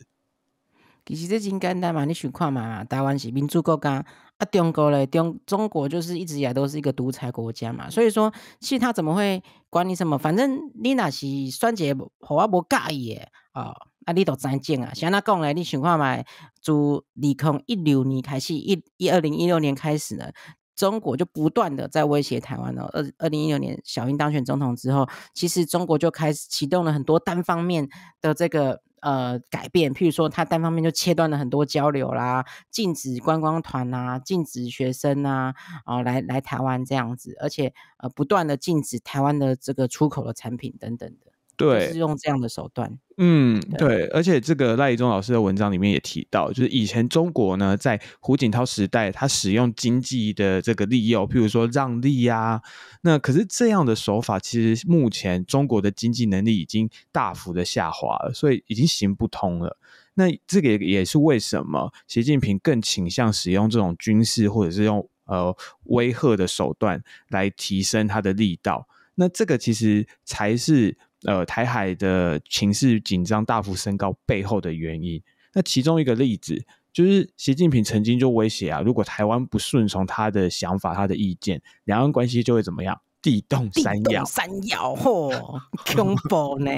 [1.05, 4.05] 其实这真简单嘛，你想看嘛，台湾是民主国家。
[4.39, 10.19] 啊，中国嘞，中中国就是一直以来都是一个独裁国家嘛，所以说，其实他怎么会管你什么？
[10.19, 13.23] 反正你那是选一个和我无介意的
[13.53, 13.73] 啊，
[14.05, 14.93] 啊，你都知情啊。
[14.93, 16.23] 像他讲嘞，你想看嘛，
[16.61, 20.31] 自二零一六年开始，一一二零一六年开始呢，
[20.75, 22.91] 中国就不断的在威胁台湾了。
[22.93, 27.89] 二二零一六年小英当选总统之后，其实中国就开始启动了很多单方面
[28.21, 41.36] 的这个呃改变，譬如说他单方面就切断了很多交流啦，禁止观光团啊，禁止学生啊，啊、来来台湾这样子，而且呃不断的禁止台湾的这个出口的产品等等的。
[41.57, 42.99] 对，是用这样的手段。
[43.19, 52.63] 嗯，对，而且这个赖以中老师的文章里面也提到，就是以前中国呢，在胡锦涛时代，他使用经济的这个利诱，譬如说让利呀、啊，
[53.01, 59.79] 那可是这样的手法，其实目前中国的经济能力已经大幅的下滑了，所以已经行不通了。
[60.13, 68.87] 那这个也是为什么习近平更倾向使用这种军事或者是用呃威吓的手段来提升他的力道。
[69.15, 70.99] 那这个其实才是。
[71.25, 75.23] 呃，台海的情势紧张大幅升高背后的原因，
[75.55, 83.01] 那其中一个例子就是习近平曾经就威胁啊，如果台湾不顺从他的想法、他的意见，两岸关系就会怎么样？
[83.23, 85.33] 地动山摇，山摇嚯，
[85.97, 86.71] 恐怖呢，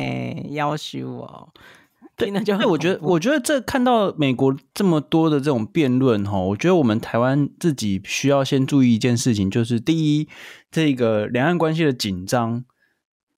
[0.52, 1.48] 夭寿哦。
[2.16, 10.28] 对，那就我觉得，我觉得这看到美国这么多的这种辩论哈，我觉得我们台湾自己需要先注意一件事情，就是第一，
[10.70, 12.64] 这个两岸关系的紧张。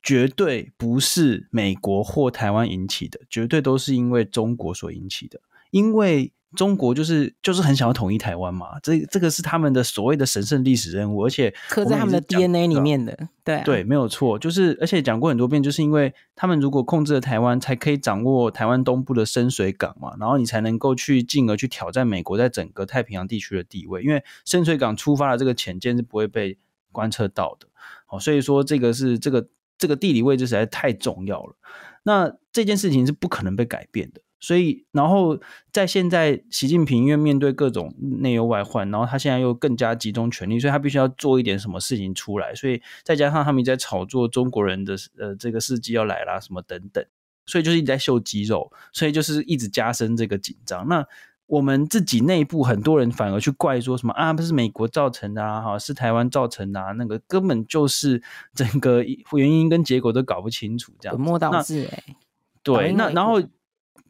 [0.03, 5.41] 绝对不是美国或台湾引起的，绝对都是因为中国所引起的。
[5.71, 13.17] 因为中国就是就是很想要统一台湾嘛，这这个是他们的所谓的神圣历史任务，而且刻在他们的 DNA 里面的。
[13.45, 26.59] 对啊，对，没有错，就是而且讲过很多遍，就是因为他们如果控制了台湾，才可以掌握台湾东部的深水港嘛，然后你才能够去进而去挑战美国在整个太平洋地区的地位，因为深水港出发的这个潜舰是不会被
[26.91, 27.69] 观测到的。
[28.09, 29.47] 哦，所以说这个是这个。
[29.81, 31.57] 这个地理位置实在太重要了，
[32.05, 34.21] 那这件事情是不可能被改变的。
[34.43, 35.38] 所以，然后
[35.71, 42.55] 在现在，习近平因为面对各种内忧外患，然后他现在又更加集中权力，所以他必须要做一点什么事情出来。
[42.55, 47.05] 所以再加上他们一直在炒作中国人的呃这个世纪要来啦什么等等，
[47.45, 50.88] 所以就是一直在秀肌肉，所以就是一直加深这个紧张。
[50.88, 51.07] 那
[51.51, 58.23] 我们自己内部很多人反而去怪说什么啊，不是美国造成的啊，哈，是台湾造成的啊，那个根本就是
[58.55, 62.17] 整个原因跟结果都搞不清楚，这样本末倒置哎。
[62.63, 63.43] 对，那然后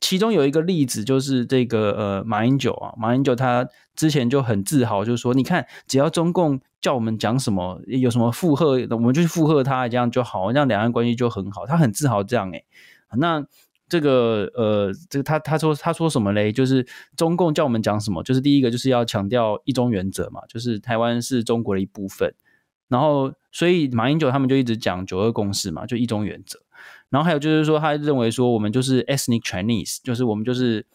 [0.01, 12.63] 其中有一个例子就是这个呃马英九啊，马英九他之前就很自豪，就是说你看只要中共叫我们讲什么，有什么附和，我们就去附和他，这样就好，这样两岸关系就很好，他很自豪这样哎，
[13.17, 13.47] 那。
[13.91, 16.51] 这个呃，这个他他说他说什么嘞？
[16.51, 18.23] 就是中共叫我们讲什么？
[18.23, 22.33] 就是第一个就是要强调一中原则嘛，就是台湾是中国的一部分。
[22.89, 26.59] 然后，所以马英九他们就一直讲九二共识嘛，就一中原则。
[27.09, 30.87] 然后还有就是说，他认为说我们就是 ethnic Chinese，就是我们就是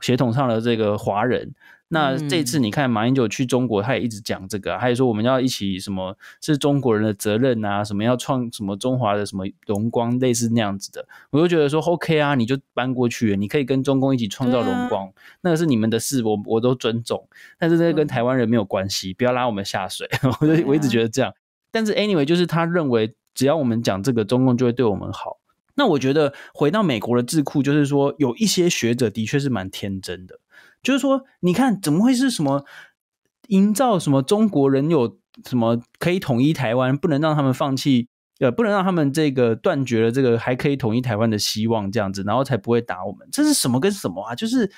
[0.00, 1.52] 血统上的这个华人。
[1.88, 20.08] 那这次你看马英九去中国，他也一直讲这个、啊，还有说我们要一起什么是中国人的责任啊，什么要创什么中华的什么荣光，类似那样子的，我就觉得说 OK 啊，你就搬过去，你可以跟中共一起创造荣光，啊、那个是你们的事，我我都尊重，但是这跟台湾人没有关系，不要拉我们下水，
[20.40, 21.32] 我就我一直觉得这样。
[21.70, 25.38] 但是 anyway，就是他认为只要我们讲这个，中共就会对我们好。
[25.76, 30.38] 那我觉得回到美国的智库，就是说有一些学者的确是蛮天真的。
[30.84, 32.64] 就是说，你看怎么会是什么
[33.48, 38.06] 营造什么中国人有什么可以统一台湾，不能让他们放弃，
[38.38, 43.26] 呃，不能让他们这个断绝了这个还可以统一台湾的希望，这样子，然后才不会打我们。
[43.32, 44.34] 这是什么跟什么啊？
[44.34, 44.70] 就是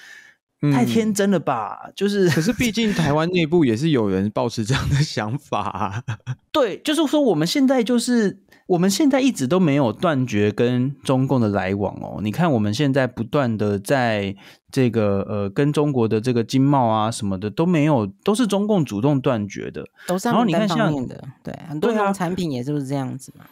[0.72, 1.82] 太天真了吧？
[1.86, 6.02] 嗯、就是，可是 毕竟台湾内部也是有人抱持这样的想法啊。
[6.52, 8.42] 对，就是说我们现在就是。
[8.68, 12.18] 我们现在一直都没有断绝跟中共的来往哦。
[12.20, 14.34] 你看，我们现在不断的在
[14.72, 19.86] 这个呃，跟中国的这个经贸啊什么的都没有，都是中共主动断绝的。
[20.08, 23.44] 都是他们单方面的，对，很多产品也就是这样子嘛。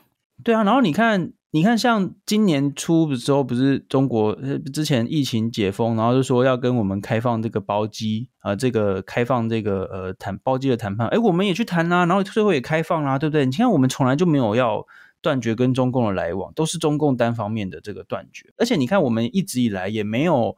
[0.42, 4.36] 对啊，然后你看，你看，像今年初的时候，不是中国
[4.72, 13.46] 之前疫情解封，然后就说要跟我们开放这个包机啊、这个开放这个呃谈包机的谈判，哎，我们也去谈啦、啊，然后最后也开放啦、啊，对不对？
[13.46, 14.84] 你看，我们从来就没有要。
[15.22, 18.52] 断绝跟中共的来往，都是中共单方面的这个断绝。
[18.58, 20.54] 而且你看，我们一直以来也没有，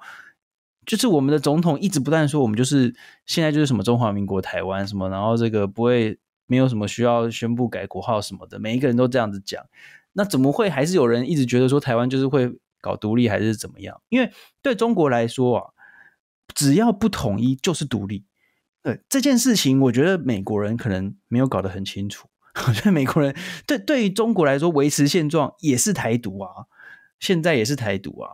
[0.85, 2.92] 就是我们的总统一直不断说，我们就是
[3.26, 9.64] 现在就是什么中华民国台湾什么，然后这个不会没有什么需要宣布改国号什么的，每一个人都这样子讲。
[10.16, 12.50] 那怎么会还是有人一直觉得说台湾就是会
[12.81, 14.01] 搞独立还是怎么样？
[14.09, 14.32] 因为
[14.62, 15.64] 对中国来说啊，
[16.55, 18.24] 只要不统一就是独立。
[18.82, 22.28] 对这件事情，我觉得美国人可能没有搞得很清楚。
[22.66, 23.36] 我觉得美国人
[23.66, 26.64] 对对于中国来说维持现状也是台独啊，
[27.20, 28.30] 现在也是台独啊。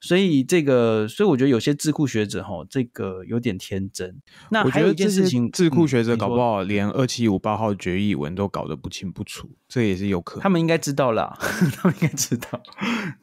[0.00, 4.20] 所以这个，所以我觉得有些智库学者哈，这个有点天真。
[4.50, 10.42] 那还有一件事情，智库学者搞不好连二七五八号决议文都搞得不清不楚，这也是有可能。
[10.42, 11.36] 他们应该知道啦，
[11.76, 12.60] 他们应该知道。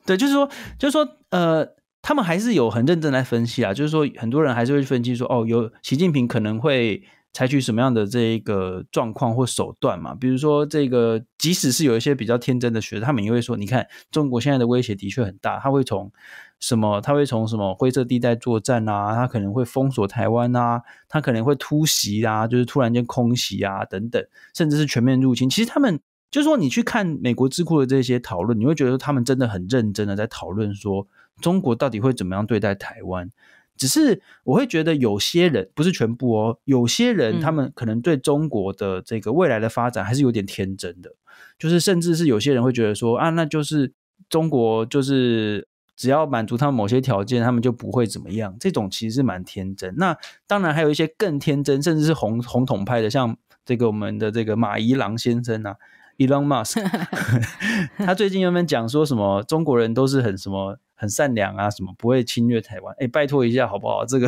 [0.06, 0.48] 对，就是说，
[0.78, 1.68] 就是说，呃，
[2.02, 3.74] 他们还是有很认真来分析啊。
[3.74, 7.04] 就是说，很多人还是会分析说，哦，有习近平可能会。
[7.34, 10.16] 采取什么样的这一个状况或手段嘛？
[10.16, 16.12] 比如说，这个即使是有一些比较天真的学者，他们也会说：你看，中国现在的威胁的确很大，他会从
[16.60, 17.00] 什么？
[17.02, 19.14] 他会从什么灰色地带作战啊？
[19.14, 20.82] 他可能会封锁台湾啊？
[21.08, 22.48] 他可能会突袭啊？
[22.48, 23.86] 就是突然间空袭啊？
[23.86, 25.50] 等等，甚至是全面入侵。
[25.50, 26.00] 其实他们
[26.32, 31.08] 就是说，你去看美国智库的这些讨论，你会觉得他们真的很认真的在讨论说，
[31.40, 33.30] 中国到底会怎么样对待台湾。
[33.78, 41.14] 只是我会觉得有些人不是全部哦，有些人他们可能对中国的这个未来的发展还是有点天真的，
[41.60, 43.94] 就是甚至是有些人会觉得说啊，那就是
[44.30, 45.68] 中国就是
[45.98, 48.56] 只要满足他们某些条件，他们就不会怎么样。
[48.60, 49.94] 这种其实是蛮天真。
[49.98, 53.36] 那当然还有一些更天真，甚至是红红统派的，像
[53.66, 55.76] 这个我们的这个马伊郎先生啊
[56.18, 56.82] ，Elon Musk，
[57.98, 60.78] 他最近有没有讲说什么中国人都是很什么？
[61.00, 62.94] 很善良啊，什么不会侵略台湾？
[63.00, 64.04] 哎，拜托一下好不好？
[64.04, 64.28] 这个，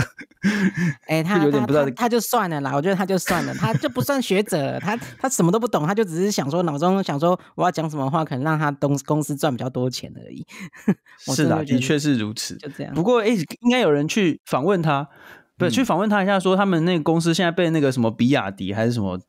[1.08, 2.72] 哎， 他有点不知道他，他就算了啦。
[2.76, 10.46] 我觉得他就算了，他就不算学者，他他什么都不懂，他就只是想说脑中想说我要讲什么话，可能让他东公司赚比较多钱而已。
[11.18, 12.56] 是的，的确是如此。
[12.58, 12.94] 就这样。
[12.94, 15.10] 不过，哎，应该有人去访问他，
[15.58, 19.20] 不去访问他一下，说他们那个公司现在被那个什么比亚迪还是什么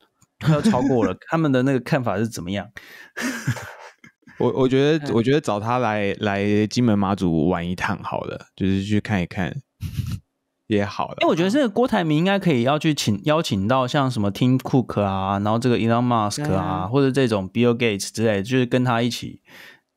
[0.44, 2.68] 快要超过了，他们的那个看法是怎么样？
[4.40, 9.54] 我我觉得，我觉得找他来来金门马祖玩一趟好了，就是去看一看
[10.66, 11.16] 也好了。
[11.20, 19.42] 因为我觉得这个郭台铭应该可以要去请邀请到像什么 Tim Cook 啊，然后这个 Elon Musk 啊，啊或者这种 Bill Gates 之类，就是跟他一起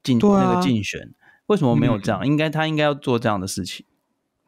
[0.04, 1.02] 进那个竞选。
[1.02, 2.22] 啊、为什么没有这样？
[2.24, 3.86] 嗯、应该他应该要做这样的事情。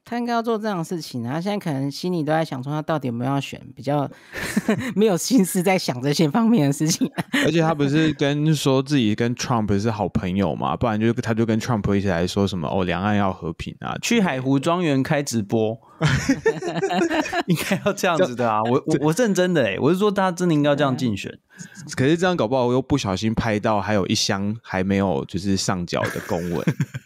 [0.05, 4.07] 他应该要做这样的事情，他现在可能心里都在想说，他到底有没有要选，比较
[4.95, 7.11] 没有心思在想这些方面的事情。
[7.43, 10.77] 而且他不是跟说自己跟 Trump 是好朋友嘛？
[10.77, 15.75] 不然就他就跟 Trump 一起来说什么哦，两岸要和平啊，去海湖庄园开直播，
[17.47, 18.61] 应该要这样子的啊！
[18.63, 21.35] 我我我认真的哎、欸，我是说他真的应该要这样竞选。
[21.95, 26.63] 可是这样搞不好，我又不小心拍到还有一箱还没有就是上缴的公文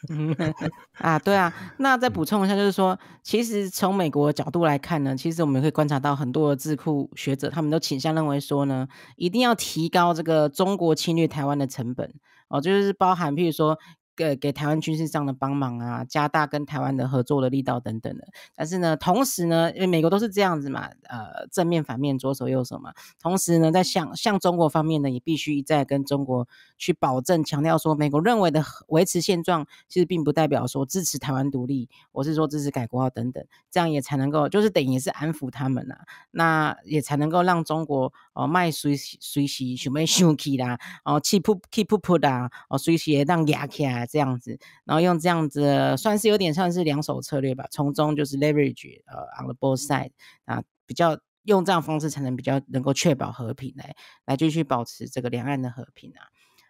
[0.09, 0.35] 嗯
[0.97, 1.19] 啊！
[1.19, 12.11] 对啊，那再补充一下，就是说，其实从美国的角度来看呢，其实我们会观察到很多的智库学者，他们都倾向认为说呢，一定要提高这个中国侵略台湾的成本
[12.49, 13.77] 哦，就是包含譬如说。
[14.19, 18.27] 给给台湾军事上的帮忙啊，加大跟台湾的合作的力道等等的。
[18.53, 22.91] 但是呢，同时呢，因为美国都是这样子嘛，呃，正面反面左手右手嘛。
[23.21, 26.45] 同时呢，在向向中国方面呢，也必须一再跟中国
[26.77, 33.41] 去保证强调说，美国认为的维持现状，其实并不代表说支持台湾独立，我是说支持改国号等等，
[33.71, 44.08] 这样也才能够就是等于是安抚他们呐、啊，那也才能够让中国哦卖随随时想要生气啦，哦气噗气噗噗的哦随时也当压起来。
[44.09, 50.11] 这样子，然后用这样子，算是有点像是两手策略吧，从中就是 leverage 呃 on the both side
[50.45, 53.95] 啊，比较用这样方式才能比较能够确保和平来
[54.25, 56.25] 来继续保持这个两岸的和平啊。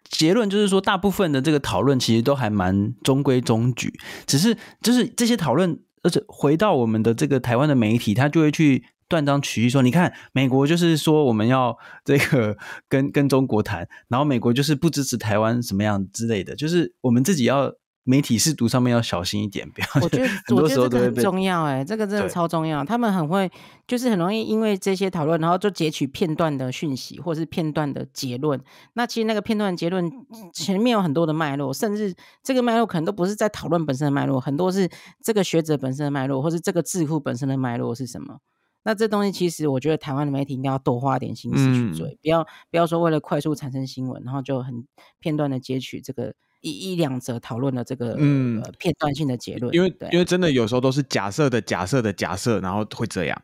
[0.08, 3.92] 结论就是说，大部分的这个讨论其实都还蛮中规中矩，
[4.26, 8.84] 只是就是这些讨论，而且回到我们的这个台湾的媒体，他就会去。
[9.10, 12.56] 断章取义说，你看美国就是说我们要 这个
[12.88, 17.72] 跟跟中国谈，然后美国就是不支持台湾什么样之类的，就是我们自己要
[18.04, 19.86] 媒体试读上面要小心一点，不要。
[20.00, 22.84] 我觉得很多时候都很重要，哎，这个真的超重要。
[22.84, 23.50] 他们很会，
[23.86, 28.58] 就是很容易因为这些讨论，然后就截取片段的讯息或是片段的结论。
[28.94, 30.10] 那其实那个片段结论
[30.54, 34.88] 前面有很多的脉络，甚至这个脉络可能都不是在讨论本身的脉络，很多是
[35.22, 38.38] 这个学者本身的脉络，或是这个智库本身的脉络是什么。
[38.82, 44.86] 那这东西其实，我觉得台湾的媒体应该要多花点心思去追，嗯、不要不要说为了快速产生新闻，然后就很
[45.18, 49.74] 片段的截取这个一一两则讨论的这个、嗯呃、片段性的结论。
[49.74, 53.42] 因为因为真的有时候都是假设的假设的假设，然后会这样，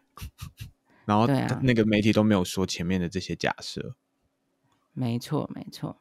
[1.04, 1.26] 然后
[1.60, 3.94] 那个媒体都没有说前面的这些假设。
[4.94, 5.98] 没错，没错。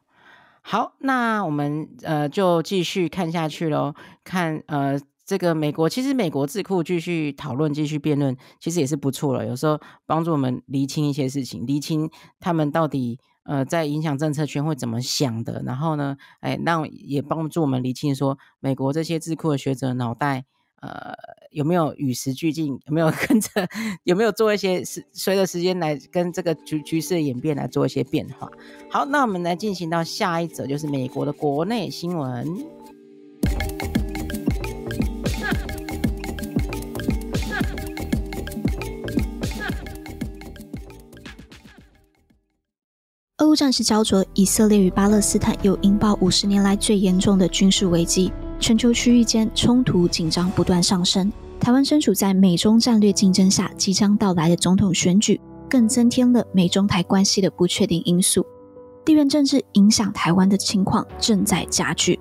[0.62, 4.98] 好，那我们呃就继续看下去喽，看呃。
[5.26, 9.44] 这个美国其实美国智库继续讨论、继续辩论，其实也是不错了。
[9.44, 12.08] 有时候帮助我们厘清一些事情，厘清
[12.38, 15.60] 他们到底呃在影响政策圈会怎么想的。
[15.66, 20.44] 然后呢，哎，让也帮助我们厘清说，美国这些智库的学者脑袋
[20.80, 21.12] 呃
[21.50, 23.50] 有没有与时俱进，有没有跟着，
[24.04, 28.48] 有没有做一些时随着时间来跟这个局局势的演变来做一些变化。
[28.88, 32.75] 好，那我们来进行到下一则，就是美国的国内新闻。
[43.38, 51.30] 俄乌战事焦灼，以色列与巴勒斯坦又引爆五十年来最严重的军事危机，全球区域间冲突紧张不断上升。
[51.60, 58.42] 台湾身处在美中战略竞争下，即将到来的总统选举，更增添了美中台关系的不确定因素。
[59.04, 62.18] 地缘政治影响台湾的情况正在加剧，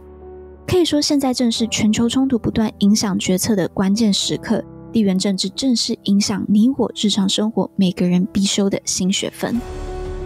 [0.68, 4.61] 可以说现在正是全球冲突不断影响决策的关键时刻。
[4.91, 9.55] 地缘政治正是影响你我日常生活每个人必修的新学分。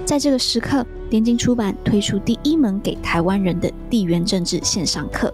[0.10, 5.32] 在这个时刻，联经出版推出第一门给台湾人的地缘政治线上课，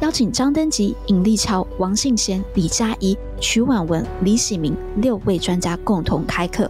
[0.00, 6.68] 邀请张登吉、尹立桥、王信贤、李嘉怡、曲婉文、李喜明六位专家共同开课，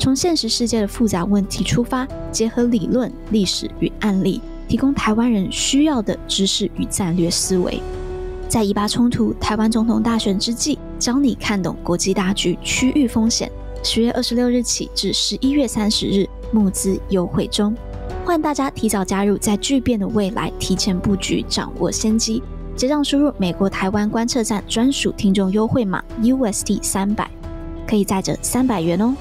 [0.00, 7.80] 从现实世界的复杂问题出发，结合理论、历史与案例，提供台湾人需要的知识与战略思维。
[8.48, 13.48] 在以巴冲突、台湾总统大选之际，教你看懂国际大局、区域风险。
[13.84, 16.28] 十月二十六日起至十一月三十日。
[16.52, 17.76] 募资优惠中，
[18.24, 22.42] 欢迎大家提早加入，在巨变的未来提前布局，掌握先机。
[22.76, 27.30] 结账输入美国台湾观测站专属听众优惠码 UST 三百，
[27.86, 29.14] 可以再折三百元哦。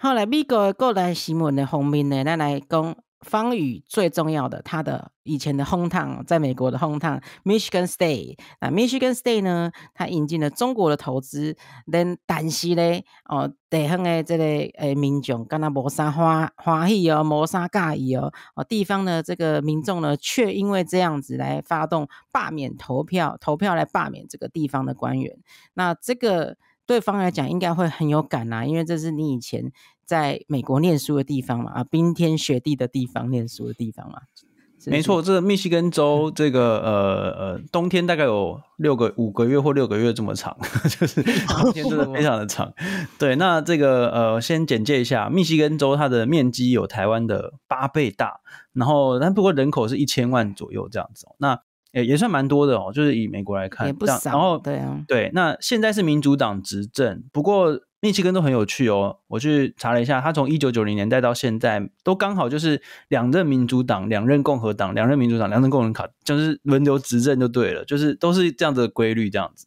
[0.00, 2.96] 后来美国的国内新闻的方面呢，咱来讲。
[3.26, 8.38] 方宇最重要的，他的以前的 hometown，在美国的 hometown Michigan State。
[8.60, 11.56] 那 Michigan State 呢，他引进了中国的投资，
[11.90, 25.36] 但但是呢，哦，地方的这个诶民众，跟他没啥欢欢喜哦，没啥介意哦，哦，地方的这个民众呢，却因为这样子来发动罢免投票，投票来罢免这个地方的官员。
[25.74, 26.56] 那这个
[26.86, 29.72] 对方来讲，应该会很有感啊，因为这是你以前。
[30.06, 34.20] 在美国念书的地方嘛，啊，冰天雪地的地方念书的地方嘛，
[34.86, 40.56] 没错，这个密西根州这个呃呃冬天大概有六个五个月或六个月这么长，
[40.88, 42.72] 就是冬天真的非常的长。
[43.18, 48.38] 对，那这个呃先简介一下，密西根州它的面积有台湾的八倍大，
[48.74, 51.58] 然后但不过人口是一千万左右这样子，那
[51.90, 54.20] 也也算蛮多的哦，就是以美国来看，也不少。
[54.26, 57.80] 然后对啊，对，那现在是民主党执政，不过。
[58.06, 69.66] 密西根都很有趣哦，我去查了一下，他从一九九零年代到现在，都刚好就是两任民主党、两任共和党、两任民主党、两任共和党，就是轮流执政就对了，就是都是这样的规律这样子。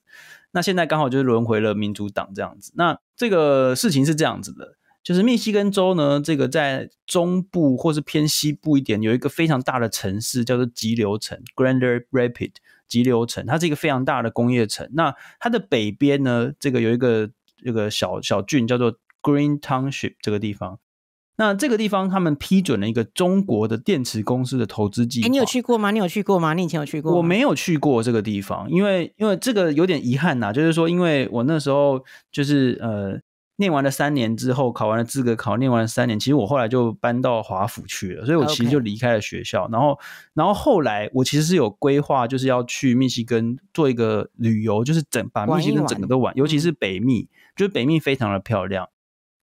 [0.52, 2.72] 那现在刚好就是轮回了民主党这样子。
[2.78, 12.54] 那这个事情是这样子的，就是密西根州呢，这个在中部或是偏西部一点，有一个非常大的城市叫做急流城 （Grand Rapids）。
[12.88, 14.90] 急流城，它是一个非常大的工业城。
[14.94, 17.32] 那它的北边呢，这个有一个。
[17.64, 20.80] 这个小小郡叫做 Green Township 这个地方，
[21.38, 25.28] 那这个地方他们批准了一个中国的电池公司的投资计划。
[25.28, 25.92] 哎，你有去过吗？
[25.92, 26.54] 你有去过吗？
[26.54, 27.16] 你以前有去过？
[27.16, 33.20] 我没有去过这个地方，因为因为这个有点遗憾呐，就是说，因为我那时候就是呃。
[33.60, 39.68] 念完了三年之后，考完了资格考，念完了三年，其实我后来就搬到华府去了，所以我其实就离开了学校。
[39.70, 40.00] 然后，
[40.34, 48.88] 然后后来我其实是有规划，就是要去密西根做一个旅游，就是整把密西根整个都玩，玩尤其是北密，嗯、就是北密非常的漂亮。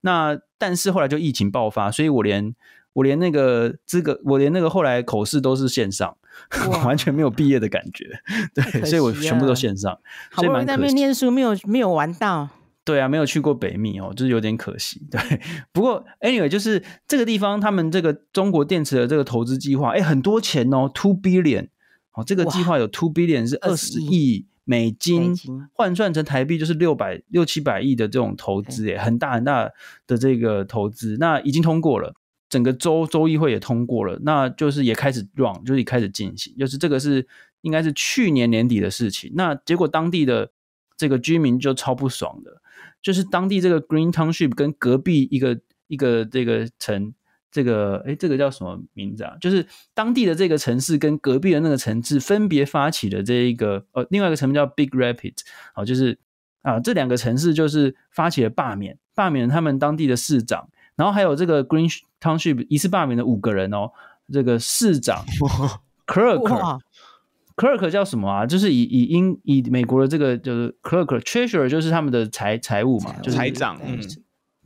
[0.00, 2.54] 那但是后来就疫情爆发，所以我连
[2.94, 6.16] 我连那个资格，我连那个后来口试都是线上，
[6.86, 8.06] 完全没有毕业的感觉。
[8.54, 9.98] 对，所以我全部都线上。
[10.30, 12.48] 好不容易在那边念书，没有没有玩到。
[12.86, 15.02] 对啊，没有去过北密哦，就是有点可惜。
[15.10, 15.20] 对，
[15.72, 21.66] 不过 anyway，就是这个地方，他们这个中国电池的这个投资计划，哎，很多钱哦，two billion
[22.12, 25.34] 哦，这个计划有 two billion 是二十亿美金，
[25.72, 29.68] 换算成台币就是六百六七百亿的这种投资，哎，很大很大
[30.06, 32.14] 的这个投资，那已经通过了，
[32.48, 37.26] 整个州州议会也通过了，那就是也开始 run，就是也开始进行，就是这个是
[37.62, 40.52] 应该是去年年底的事情，那结果当地的
[40.96, 42.62] 这个居民就超不爽的。
[43.06, 47.14] 就是当地这个 Green Township 跟隔壁一个一个这个城，
[47.52, 49.36] 这个哎，这个叫什么名字啊？
[49.40, 55.42] 就是当地的这个城市跟隔壁的那个城市分别发起的这一个呃，另外一个城市叫 Big Rapids，
[55.74, 56.18] 啊，就是
[56.62, 61.88] 啊，这两个城市就是发起了罢免，罢免他们当地的市长，然后还有这个 Green
[62.20, 63.92] Township 一次罢免了五个人哦，
[64.32, 65.24] 这个市长
[66.08, 66.80] Clerk。
[67.56, 68.44] Clerk 叫什么啊？
[68.44, 73.98] 就是以以英以美国的这个就是 Clerk，Treasurer 就是他们的财财务嘛，就是财长，嗯，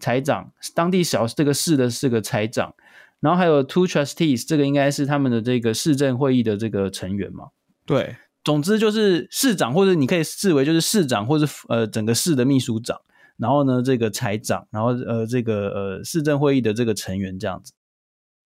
[0.00, 2.74] 财长，当地小这个市的是个财长，
[3.20, 7.50] 然后还有 Two Trustees，这个应该是他们的这个市政会议的这个成员嘛。
[7.86, 13.00] 对，总之就是市长，或者你可以视为就是市长，或者呃整个市的秘书长，
[13.36, 17.72] 然后呢这个财长，然后呃这个呃市政会议的这个成员这样子，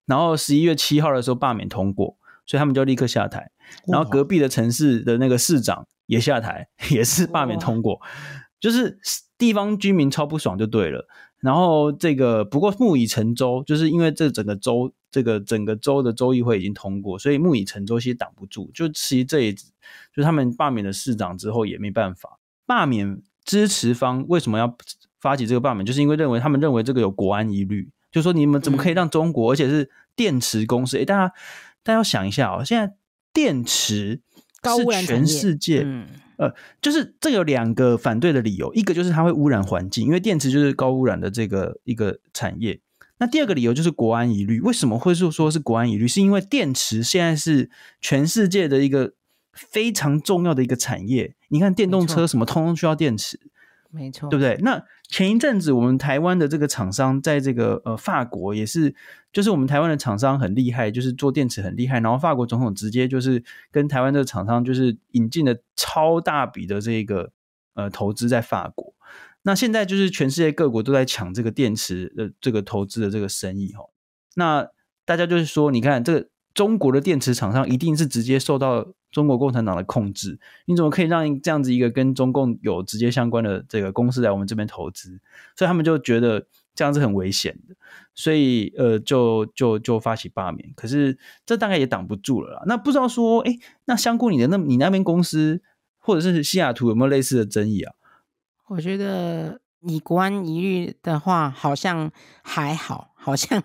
[0.05, 2.18] 然后十一月七号的时候罢免通过。
[2.47, 3.51] 所以他们就立刻下台，
[3.87, 8.01] 然后隔壁的城市的那个市长也下台，也是罢免通过。
[8.61, 8.99] 就是
[9.37, 11.07] 地方居民超不爽就对了。
[11.41, 18.71] 然后这个不过木已成舟，就是因为这整个州这个整个州的州议会已经通过，所以木已成舟其实挡不住。
[18.73, 19.53] 就其实这一
[20.15, 22.39] 就他们罢免了市长之后也没办法。
[22.65, 24.75] 罢免支持方为什么要
[25.21, 25.85] 发起这个罢免？
[25.85, 30.97] 就是因为认为他们认为这个有国安疑虑，就说你们怎么可以让中国，嗯、而且是电池公司？
[30.97, 31.35] 诶，大家
[31.83, 32.95] 大家要想一下哦，现在
[33.35, 34.22] 电池
[34.62, 35.82] 是全世界。
[35.85, 36.07] 嗯
[36.37, 42.80] 呃，就是这有两个反对的理由，一个就是它会污染环境，因为电池就是高污染的这个一个产业。
[43.18, 44.61] 那第二个理由就是国安疑虑。
[44.61, 46.09] 为什么会是说是国安疑虑？
[46.09, 47.70] 是因为电池现在是
[48.01, 49.12] 全世界的一个
[49.53, 51.37] 非常重要的一个产业。
[51.51, 53.39] 你看电动车什么，通通需要电池。
[53.93, 54.59] 没错，对不对？
[54.61, 58.94] 那前一阵子我们台湾的这个厂商在这个呃法国也是，
[59.32, 62.00] 就是我们台湾的厂商很厉害，就是做电池很厉害。
[62.00, 67.30] 然后法国总统直接就是跟台湾的厂商就是引进了超大笔的这个
[67.74, 68.94] 呃投资在法国。
[69.42, 73.84] 那现在就是全世界各国都在抢这个电池的这个投资的这个生意哈。
[74.36, 74.68] 那
[75.05, 78.94] 大家就是说，你看这个中国的电池厂商一定是直接受到。
[79.15, 85.21] 中国共产党的控制，你怎么可以让这样子一个跟中共有直接相关的这个公司来我们这边投资？
[85.55, 87.77] 所以他们就觉得这样子很危险的，
[88.12, 90.69] 所以呃，就就就发起罢免。
[90.75, 92.62] 可是这大概也挡不住了啦。
[92.67, 95.62] 那不知道说，哎，那香菇你的那你那边公司
[95.99, 97.95] 或者是西雅图有没有类似的争议啊？
[98.67, 102.11] 我觉得以国安疑虑的话，好像
[102.43, 103.62] 还好，好像。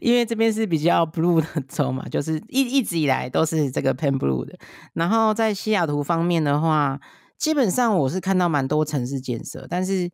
[0.00, 4.58] 因为这边是比较 blue 的州嘛，就是一一直以来都是这个偏 blue 的。
[4.94, 6.98] 然后在西雅图方面的话，
[7.36, 10.10] 基本上我是看到蛮多城市建设，但是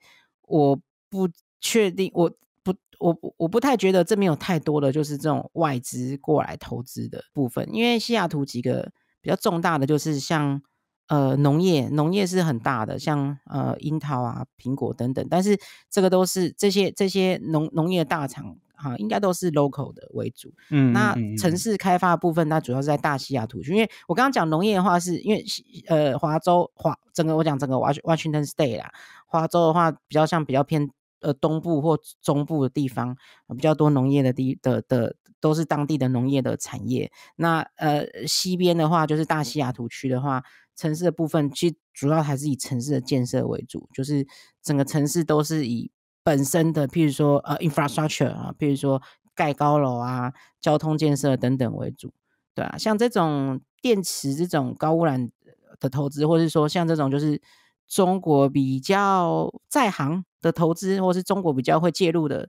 [0.49, 0.77] 我
[1.09, 1.29] 不
[1.61, 2.29] 确定，我
[2.65, 7.69] 不，我我不太觉得这边有太多的就是这种外资过来投资的部分。
[7.73, 8.91] 因为西雅图几个
[9.21, 10.61] 比较重大的就是像
[11.07, 15.57] 呃农业，农业是很大的，像呃樱桃啊、苹果等等，但是
[15.89, 18.57] 这个都是这些这些农农业大厂。
[18.85, 20.53] 啊，应该都是 local 的为主。
[20.71, 23.73] 嗯，那城市开发的部分，它主要是在大西雅图区。
[23.73, 25.43] 因为我刚刚讲农业的话，是因为
[25.87, 28.93] 呃，华州华整个我讲整个 Washington State 啦，
[29.27, 30.87] 华州的话比较像比较偏
[31.21, 33.17] 呃东部或中部的地方，
[33.49, 37.11] 比较多农业的地的的都是当地的农业的产业。
[37.37, 40.43] 那呃西边的话，就是大西雅图区的话，
[40.77, 44.27] 城市的部分其实主要还是以城市的建设为主，就是
[44.63, 45.91] 整个城市都是以。
[46.25, 49.01] 本身的，譬如说呃，infrastructure 啊，譬如说
[49.35, 52.13] 盖高楼啊，交通建设等等为主，
[52.55, 55.31] 对啊，像这种电池这种高污染
[55.79, 57.41] 的投资，或是说像这种就是
[57.87, 62.49] 中国比较在行的投资，或是中国比较会介入的，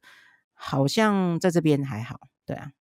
[0.54, 2.72] 好像在这边还好，对啊。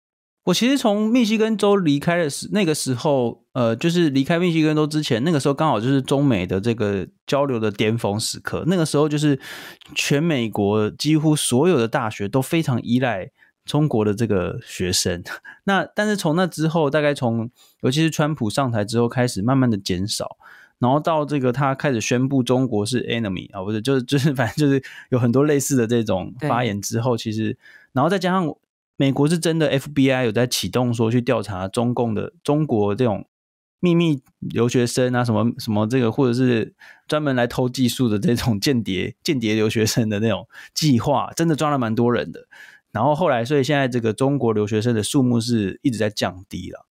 [0.44, 8.62] 我其实从密西根州离开的时那个时候，呃，就是离开密西根州之前，那个时候刚好就是中美的这个交流的巅峰时刻。
[8.66, 9.40] 那个时候就是
[9.94, 13.30] 全美国几乎所有的大学都非常依赖
[13.64, 15.22] 中国的这个学生。
[15.64, 20.36] 那但是从那之后，大概从尤其是川普上台之后，开始慢慢的减少，
[20.78, 27.56] 然后到这个他开始宣布中国是 enemy 啊，不是，就是就是反正就是有很多类似的这种发言之后，其实
[27.94, 28.54] 然后再加上。
[28.96, 33.26] 美国是真的，FBI 有在启动说去调查中共的中国这种
[33.80, 36.74] 秘密留学生啊，什么什么这个，或者是
[37.08, 42.46] 专门来偷技术的这种间谍间谍留学生的那种计划，真的抓了蛮多人的。
[42.92, 46.86] 然后后来，所以现在这个中国留学生的数目是一直在降低了。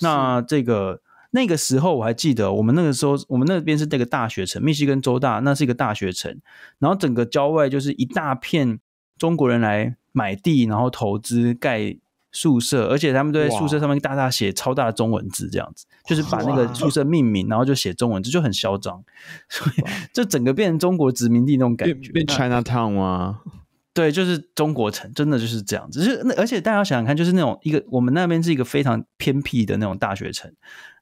[0.00, 6.40] 那这个那个时候我还记得，我们那个时候我们那边是那个大学城，密西根州大，那是一个大学城，
[6.78, 8.80] 然后整个郊外就是一大片
[9.18, 9.96] 中国人来。
[10.12, 11.96] 买地，然后投资盖
[12.30, 19.04] 宿舍，而且他们都在宿舍上面大大写超大的中文字，这样子，就是把那个宿舍命名，然后就写中文字，就很嚣张，
[19.50, 19.82] 所以
[20.14, 23.40] 就整个变成中国殖民地那种感觉，变 China Town 吗？
[23.92, 26.02] 对，就是中国城，真的就是这样子。
[26.02, 30.50] 就是那，而且大家想想看，就是那种一个我们那边是一个非常偏僻的那种大学城，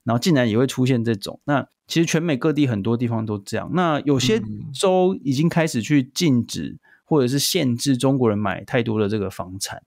[0.02, 1.38] 然后竟然也会出现这种。
[1.44, 3.70] 那其实全美各地很多地方都这样。
[3.74, 4.42] 那有些
[4.74, 6.78] 州已经开始去禁止。
[7.10, 9.82] 或者是限制中国人买太多的这个房产，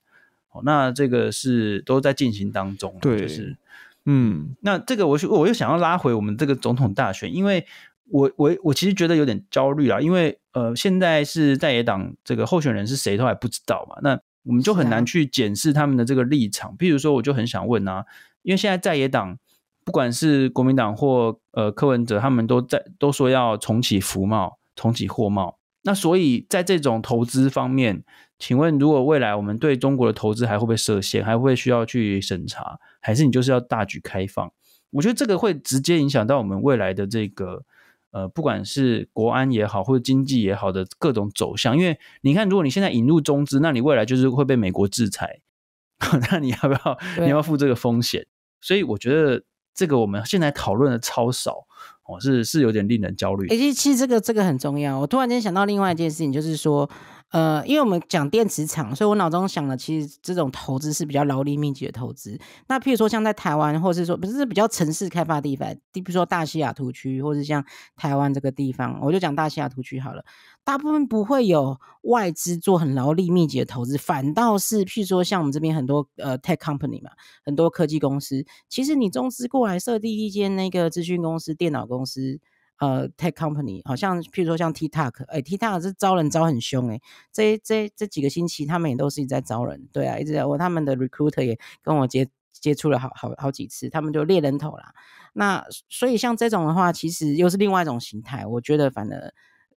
[0.51, 2.93] 哦，那这个是都在进行当中。
[2.99, 3.55] 对，就是，
[4.03, 7.65] 嗯，那这个我我又想要拉回我们这个总统大选，因为
[8.09, 16.75] 我我我其实觉得有点焦虑啊，因为呃，现在是在野党这个候选人是谁都还不知道嘛，那我们就很难去检视他们的这个立场。
[16.77, 18.05] 譬如说，我就很想问啊，
[18.41, 19.37] 因为现在在野党
[19.85, 25.57] 不管是国民党或呃柯文哲，他们都在都说要重启服贸，重启货贸。
[25.85, 28.03] 那所以在这种投资方面，
[28.39, 34.51] 请问如果未来我们对中国的投资还会不会设限，还会需要去审查，还是你就是要大举开放？
[34.91, 37.63] 我觉得这个会直接影响到我们未来的这个
[38.11, 41.75] 呃，不管是国安也好，或者经济也好的各种走向。
[41.77, 45.41] 因为你看，如果你现在引入中资，那你未来就是会被美国制裁，
[46.31, 46.99] 那你要不要？
[47.19, 48.25] 你要付这个风险？
[48.61, 51.65] 所以我觉得这个我们现在讨论的超少。
[52.05, 53.47] 哦，是是有点令人焦虑。
[53.47, 54.99] 其实其实这个这个很重要。
[54.99, 56.89] 我突然间想到另外一件事情，就是说，
[57.33, 62.39] 呃，因为我们讲电池厂，所以我脑中想的其实这种投资是比较劳力密集的投资。
[62.67, 67.65] 那譬如说像在台湾，或是说不是比较城市开发地方，比如说大西雅图区，或者像
[67.95, 70.23] 台湾这个地方，我就讲大西雅图区好了。
[70.63, 77.09] 大部分不会有外资做很劳力密集的投资，反倒是譬如说像我们这边很多呃 tech company 嘛，
[77.43, 82.39] 很多科技公司，其实你中资过来设立一间那个资讯公司、电脑公司，
[82.83, 86.99] 呃 tech company，好像譬如说像 TikTok，哎 TikTok 是招人招很凶哎、
[87.31, 94.93] 这这这几个星期他们也都是一直在招人，对啊，一直在我他们的 recruiter 也跟我接接触了好好好几次，他们就猎人头啦。
[95.33, 99.33] 那所以像这种的话，其实又是另外一种形态，我觉得反而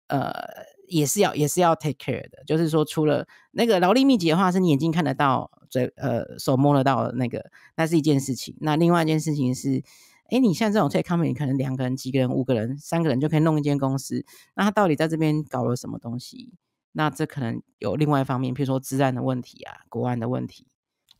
[0.07, 0.33] 呃。
[0.89, 8.55] 也是要也是要 take care 的，就是说，除了那个劳力密集的话，是你眼睛看得到，嘴呃手摸得到的那个，那是一件事情。
[8.61, 9.83] 那另外一件事情是，
[10.29, 14.25] 哎，你像这种 tech company，可能两个人、几个人、五个人、三个人就可以弄一间公司，
[14.55, 16.53] 那他到底在这边搞了什么东西？
[16.93, 20.67] 那这可能有另外一方面，譬如说治安的问题啊，国安的问题。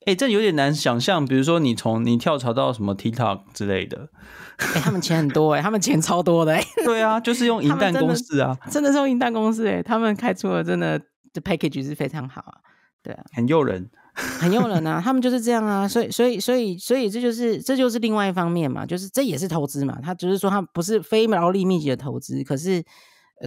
[0.05, 1.25] 哎，这有点难想象。
[1.25, 4.09] 比如说，你从你跳槽到什么 TikTok 之类的，
[4.57, 6.63] 哎，他们钱很多哎，他们钱超多的哎。
[6.85, 10.97] 对啊，就是用 银弹公司啊，真的是用银弹公司哎，他们开出了真的
[11.33, 12.57] 的 package 是非常好啊，
[13.03, 13.89] 对啊，很诱人，
[14.39, 22.83] 很诱人啊，他们就是这样啊，所以所以所以所以这就是这就是另外一方面嘛，就是这也是投资嘛，他只是说他不是非劳力密集的投资，可是。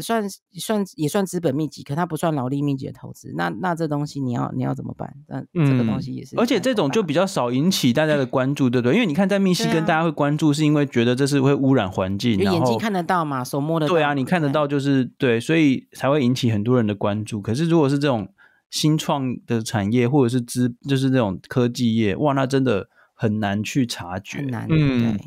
[0.00, 3.34] 算算也算资本密集，可它不算劳力密集的投资。
[3.36, 5.12] 那那这东西你要你要怎么办？
[5.26, 6.38] 那这个东西也是、嗯。
[6.38, 8.94] 而且这种就比较少引起大家的关注，对不对？
[8.94, 13.92] 因为你看在密西根，大家会关注，是因为觉得这是会污染环境，然后眼睛看得到嘛，手摸得到。
[13.92, 17.42] 对啊，你看得到就是对，对，所以才会引起很多人的关注。
[17.42, 18.28] 可是如果是这种
[18.70, 24.40] 新创的产业，或者是资，就是这种科技业，哇，那真的很难去察觉。
[24.42, 25.18] 难，嗯。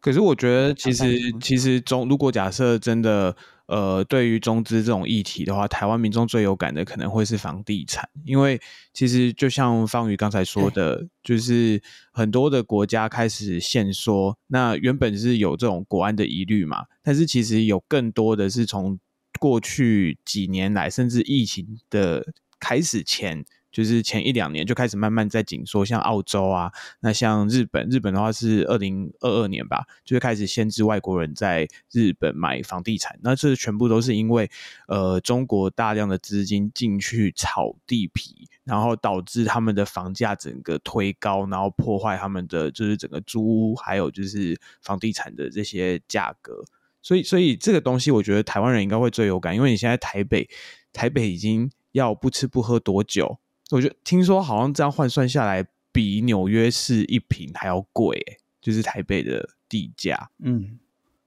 [0.00, 3.36] 可是我觉得，其实其实中，如果假设真的。
[3.70, 8.60] 呃，对于中资这种议题的话，台湾民众最有感的可能会是房地产，因为
[8.92, 11.80] 其实就像方宇刚才说的，就是
[12.10, 18.98] 很多的国家开始限缩，那原本是有这种国安的疑虑嘛，但是其实有更多的是从
[19.38, 22.26] 过去几年来，甚至疫情的
[22.60, 23.44] 开始前。
[23.72, 33.16] 就是前一两年就开始慢慢在紧缩，像澳洲啊，那像日本，日本的话是二零二二年吧，就是开始限制外国人在日本买房地产。
[33.22, 34.50] 那这全部都是因为
[34.88, 46.64] 呃中国大量的资金进去炒地皮，然后导致他们的房价整个推高，然后破坏他们的就是整个租屋还有就是房地产的这些价格。
[47.02, 50.50] 所以，所以这个东西我觉得台湾人应该会最有感，因为你现在台北，
[50.92, 53.38] 台北已经要不吃不喝多久？
[53.70, 58.20] 我觉得听说好像这样换算下来，比纽约市一瓶还要贵，
[58.60, 60.30] 就是台北的地价。
[60.38, 60.78] 嗯，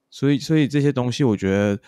[0.09, 1.79] 所以所以这些东西，我觉得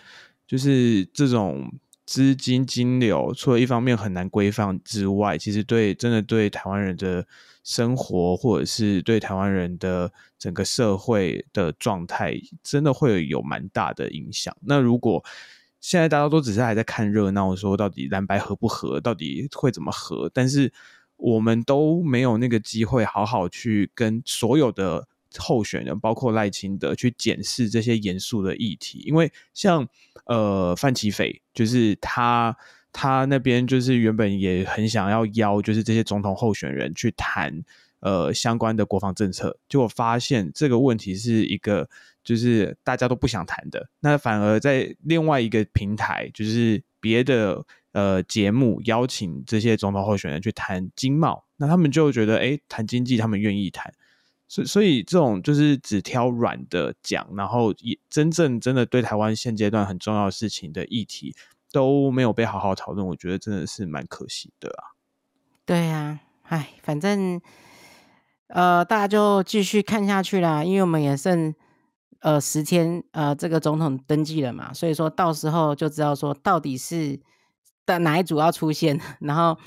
[0.47, 1.71] 就是这种
[2.05, 7.27] 资金金流，除了一方面很难规范之外，其实对真的对台湾人的
[7.63, 14.55] 生活，或者是对台湾人的整个社会的状态，真的会有蛮大的影响。
[14.61, 15.21] 那如果
[15.85, 20.27] 现在大家都只是还在看热闹，说到底蓝白合不合，到底会怎么合？
[20.33, 20.73] 但是
[21.15, 25.07] 我们都没有那个机会好好去跟所有的
[25.37, 29.03] 候选人，包括赖清德，去检视这些严肃的议题。
[29.05, 29.87] 因为像
[30.25, 32.57] 呃范琪斐，就是他
[32.91, 37.63] 他那边就是原本也很想要邀，就是这些总统候选人去谈
[37.99, 41.87] 呃相关的国防政策，结果发现这个问题是一个。
[42.25, 53.93] 就是大家都不想谈的，那反而在另外一个平台，就是别的呃节目邀请这些总统候选人去谈经贸，那他们就觉得，哎，谈经济他们愿意谈，
[54.47, 61.35] 所以所以这种就是只挑软的讲，然后也真正真的对台湾现阶段很重要的事情的议题
[61.71, 64.97] 都没有被好好讨论，我觉得真的是蛮可惜的啊。
[65.63, 67.39] 对呀，哎，反正
[68.47, 71.53] 呃大家就继续看下去啦，因为我们也剩。
[72.21, 77.19] 呃，十天，呃，这个总统登记了嘛，所以说到时候就知道说到底是
[77.85, 79.57] 的哪一组要出现， 然后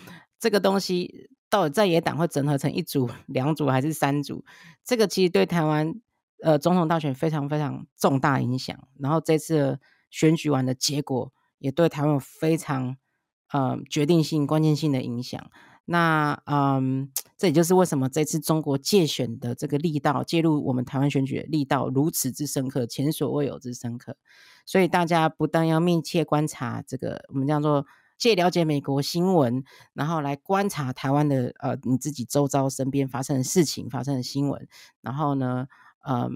[0.41, 4.45] 这个东西到底在野党会整合成一组、两组还是三组？
[4.85, 5.95] 这个其实对台湾
[6.43, 8.77] 呃总统大选非常非常重大影响。
[8.99, 9.79] 然后这次
[10.11, 12.97] 选举完的结果也对台湾有非常
[13.53, 15.51] 呃决定性、关键性的影响。
[15.85, 24.17] 那嗯，这也就是为什么这次中国借选的这个力道，介入我们台湾选举的力道如此之深刻，前所未有之深刻。
[24.67, 27.87] 所以大家不但要密切观察这个，我们叫做
[28.19, 29.63] 借了解美国新闻，
[29.95, 34.69] 然后来观察台湾的呃你自己周遭身边发生的事情、发生的新闻，
[35.01, 35.69] 然后呢，
[36.07, 36.31] 嗯。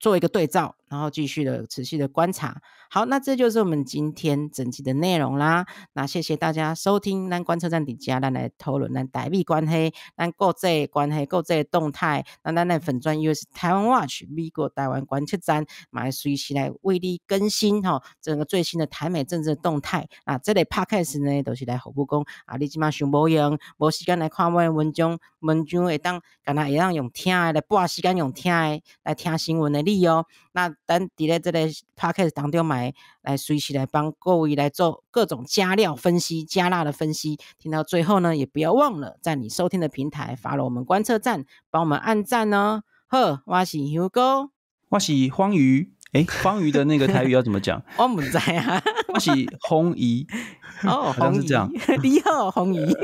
[0.00, 2.60] 做一个对照，然后继续的持续的观察。
[2.90, 5.64] 好，那这就是我们今天整集的内容啦。
[5.94, 12.22] 那谢谢大家收听咱观测站底下，咱来讨论咱台币关系、咱国际关系、国际动态。
[12.44, 20.06] 那咱的粉专又是台湾 Watch 美国台湾观测站，马来随时来为你更新哈整个最新的台美政治动态。
[20.24, 29.80] 啊，这类 Podcast 呢都是来服务讲啊，你即马想无用，无时间来看我的文章，文章会当敢若会当用听的来拨时间用听的来听新闻的。
[30.06, 37.38] 哦，那等底咧这个 podcast 当中买来随时来帮各位来做各种加料分析、加辣的分析。
[37.58, 42.82] 听到最后呢，也不要忘了在你收听的平台发了我们观测站，帮我们按赞哦。
[43.06, 44.50] 呵，我是 Hugo，
[44.88, 45.92] 我是荒鱼。
[46.12, 47.82] 哎，方瑜的那个台语要怎么讲？
[47.96, 48.82] 我不知啊。
[49.14, 49.30] 我是
[49.62, 50.26] 红姨。
[50.84, 51.70] 哦，好像是这样。
[52.02, 52.94] 你好，红姨。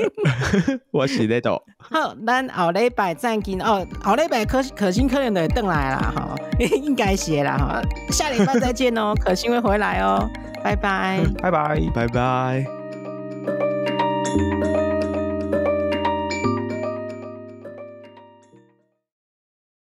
[0.91, 1.63] 我是那度。
[1.79, 3.87] 好，咱后礼拜再见哦。
[4.03, 7.81] 后礼拜可可心可怜的回来啦哈，应该是啦哈。
[8.11, 10.29] 下礼拜再见哦，可心会回来哦。
[10.63, 12.67] 拜拜，拜拜，拜拜。